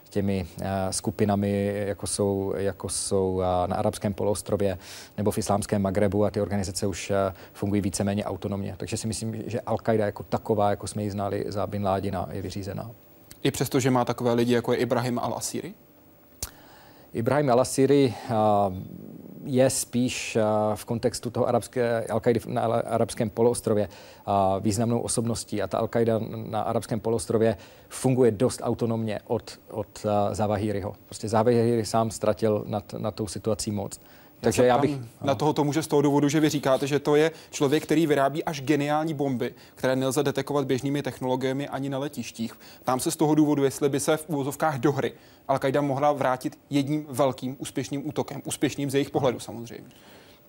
[0.10, 0.48] těmi
[0.90, 4.78] skupinami, jako jsou, jako jsou na arabském poloostrově
[5.18, 7.12] nebo v islámském Magrebu a ty organizace už
[7.54, 8.76] fungují víceméně autonomně.
[8.78, 12.42] Takže si myslím, že Al-Qaida jako taková, jako jsme ji znali za Bin Ládina, je
[12.42, 12.92] vyřízená.
[13.44, 15.74] I přesto, že má takové lidi, jako je Ibrahim al-Asiri?
[17.14, 18.14] Ibrahim al-Asiri
[19.46, 20.38] je spíš
[20.76, 23.90] v kontextu toho arabské, al na arabském poloostrově
[24.60, 25.90] významnou osobností a ta al
[26.50, 27.58] na arabském poloostrově
[27.90, 30.96] funguje dost autonomně od, od Zawahiriho.
[31.06, 34.00] Prostě Zawahiri sám ztratil nad, nad tou situací moc.
[34.46, 34.98] Takže já bych...
[35.22, 38.08] Na toho to může z toho důvodu, že vy říkáte, že to je člověk, který
[38.08, 42.54] vyrábí až geniální bomby, které nelze detekovat běžnými technologiemi ani na letištích.
[42.84, 45.14] Tam se z toho důvodu, jestli by se v úvozovkách do hry
[45.50, 48.42] Al-Qaida mohla vrátit jedním velkým úspěšným útokem.
[48.46, 49.90] Úspěšným z jejich pohledu samozřejmě.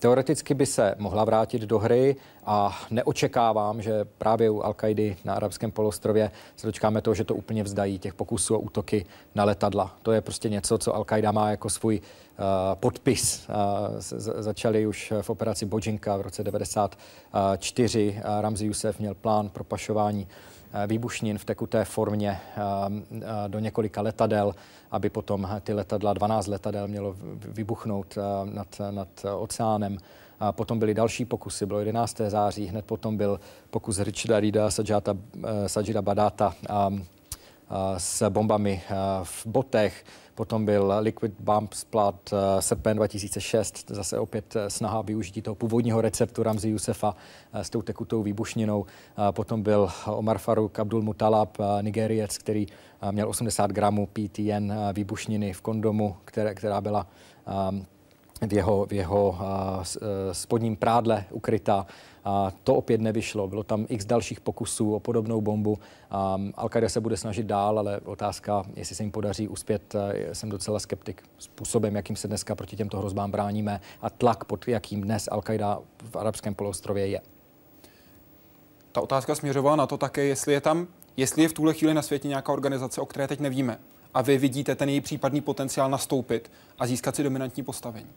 [0.00, 2.16] Teoreticky by se mohla vrátit do hry
[2.46, 7.62] a neočekávám, že právě u al na arabském polostrově se dočkáme toho, že to úplně
[7.62, 9.96] vzdají těch pokusů o útoky na letadla.
[10.02, 12.44] To je prostě něco, co al má jako svůj uh,
[12.74, 13.48] podpis.
[13.48, 13.54] Uh,
[14.00, 18.14] z- začali už v operaci Bojinka v roce 94.
[18.16, 20.55] Uh, Ramzi Youssef měl plán pro pašování Eh,
[20.86, 22.60] výbušnin v tekuté formě eh,
[23.12, 24.54] eh, do několika letadel,
[24.90, 27.16] aby potom ty letadla, 12 letadel mělo
[27.48, 29.08] vybuchnout nad, nad
[29.38, 29.98] oceánem.
[30.40, 32.20] A potom byly další pokusy, bylo 11.
[32.28, 35.16] září, hned potom byl pokus Richarda Rida, Sajata,
[35.66, 36.90] Sajida Badata a,
[37.68, 38.82] a s bombami
[39.22, 40.04] v botech.
[40.36, 46.00] Potom byl Liquid Bomb Splat uh, srpen 2006, zase opět eh, snaha využití toho původního
[46.00, 47.10] receptu Ramzi Yusefa
[47.54, 48.86] uh, s tou tekutou výbušninou.
[49.30, 52.66] Potom byl Omar Farouk Abdul Mutalab, Nigeriec, který
[53.10, 57.06] měl 80 gramů PTN výbušniny v kondomu, které, která byla
[57.70, 57.86] um,
[58.48, 59.38] v jeho, v jeho
[60.32, 61.86] spodním prádle ukrytá.
[62.28, 63.48] A to opět nevyšlo.
[63.48, 65.78] Bylo tam x dalších pokusů o podobnou bombu.
[66.54, 69.94] Al-Qaida se bude snažit dál, ale otázka, jestli se jim podaří uspět,
[70.32, 71.22] jsem docela skeptik.
[71.38, 76.16] Způsobem, jakým se dneska proti těmto hrozbám bráníme a tlak, pod jakým dnes Al-Qaida v
[76.16, 77.20] arabském poloostrově je.
[78.92, 82.02] Ta otázka směřovala na to také, jestli je tam, jestli je v tuhle chvíli na
[82.02, 83.78] světě nějaká organizace, o které teď nevíme.
[84.14, 88.10] A vy vidíte ten její případný potenciál nastoupit a získat si dominantní postavení.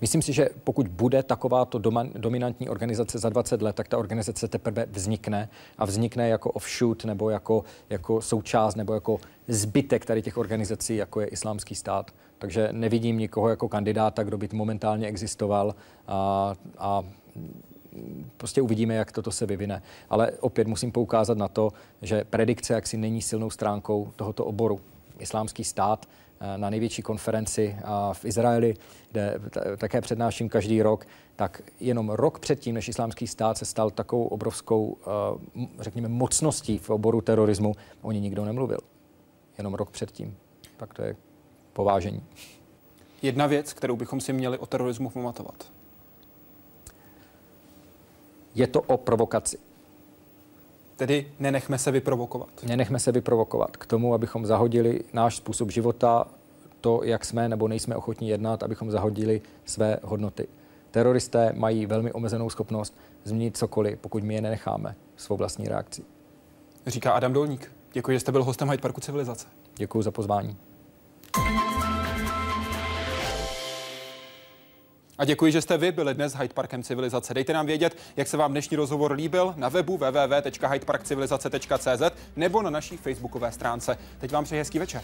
[0.00, 1.78] Myslím si, že pokud bude takováto
[2.14, 7.30] dominantní organizace za 20 let, tak ta organizace teprve vznikne a vznikne jako offshoot nebo
[7.30, 12.10] jako, jako součást nebo jako zbytek tady těch organizací, jako je islámský stát.
[12.38, 15.74] Takže nevidím nikoho jako kandidáta, kdo by momentálně existoval
[16.08, 17.02] a, a
[18.36, 19.82] prostě uvidíme, jak toto se vyvine.
[20.10, 21.72] Ale opět musím poukázat na to,
[22.02, 24.80] že predikce jaksi není silnou stránkou tohoto oboru.
[25.18, 26.06] Islámský stát
[26.56, 27.76] na největší konferenci
[28.12, 28.74] v Izraeli,
[29.10, 29.40] kde
[29.76, 34.96] také přednáším každý rok, tak jenom rok předtím, než islámský stát se stal takovou obrovskou,
[35.78, 38.78] řekněme, mocností v oboru terorismu, o ní nikdo nemluvil.
[39.58, 40.36] Jenom rok předtím.
[40.76, 41.16] Tak to je
[41.72, 42.22] povážení.
[43.22, 45.72] Jedna věc, kterou bychom si měli o terorismu pamatovat.
[48.54, 49.58] Je to o provokaci.
[51.00, 52.48] Tedy nenechme se vyprovokovat.
[52.66, 56.24] Nenechme se vyprovokovat k tomu, abychom zahodili náš způsob života,
[56.80, 60.48] to, jak jsme nebo nejsme ochotní jednat, abychom zahodili své hodnoty.
[60.90, 66.02] Teroristé mají velmi omezenou schopnost změnit cokoliv, pokud my je nenecháme svou vlastní reakci.
[66.86, 67.72] Říká Adam Dolník.
[67.92, 69.46] Děkuji, že jste byl hostem Hyde Parku Civilizace.
[69.76, 70.56] Děkuji za pozvání.
[75.20, 77.34] A děkuji, že jste vy byli dnes Hyde Parkem Civilizace.
[77.34, 82.02] Dejte nám vědět, jak se vám dnešní rozhovor líbil na webu www.hydeparkcivilizace.cz
[82.36, 83.98] nebo na naší facebookové stránce.
[84.18, 85.02] Teď vám přeji hezký večer.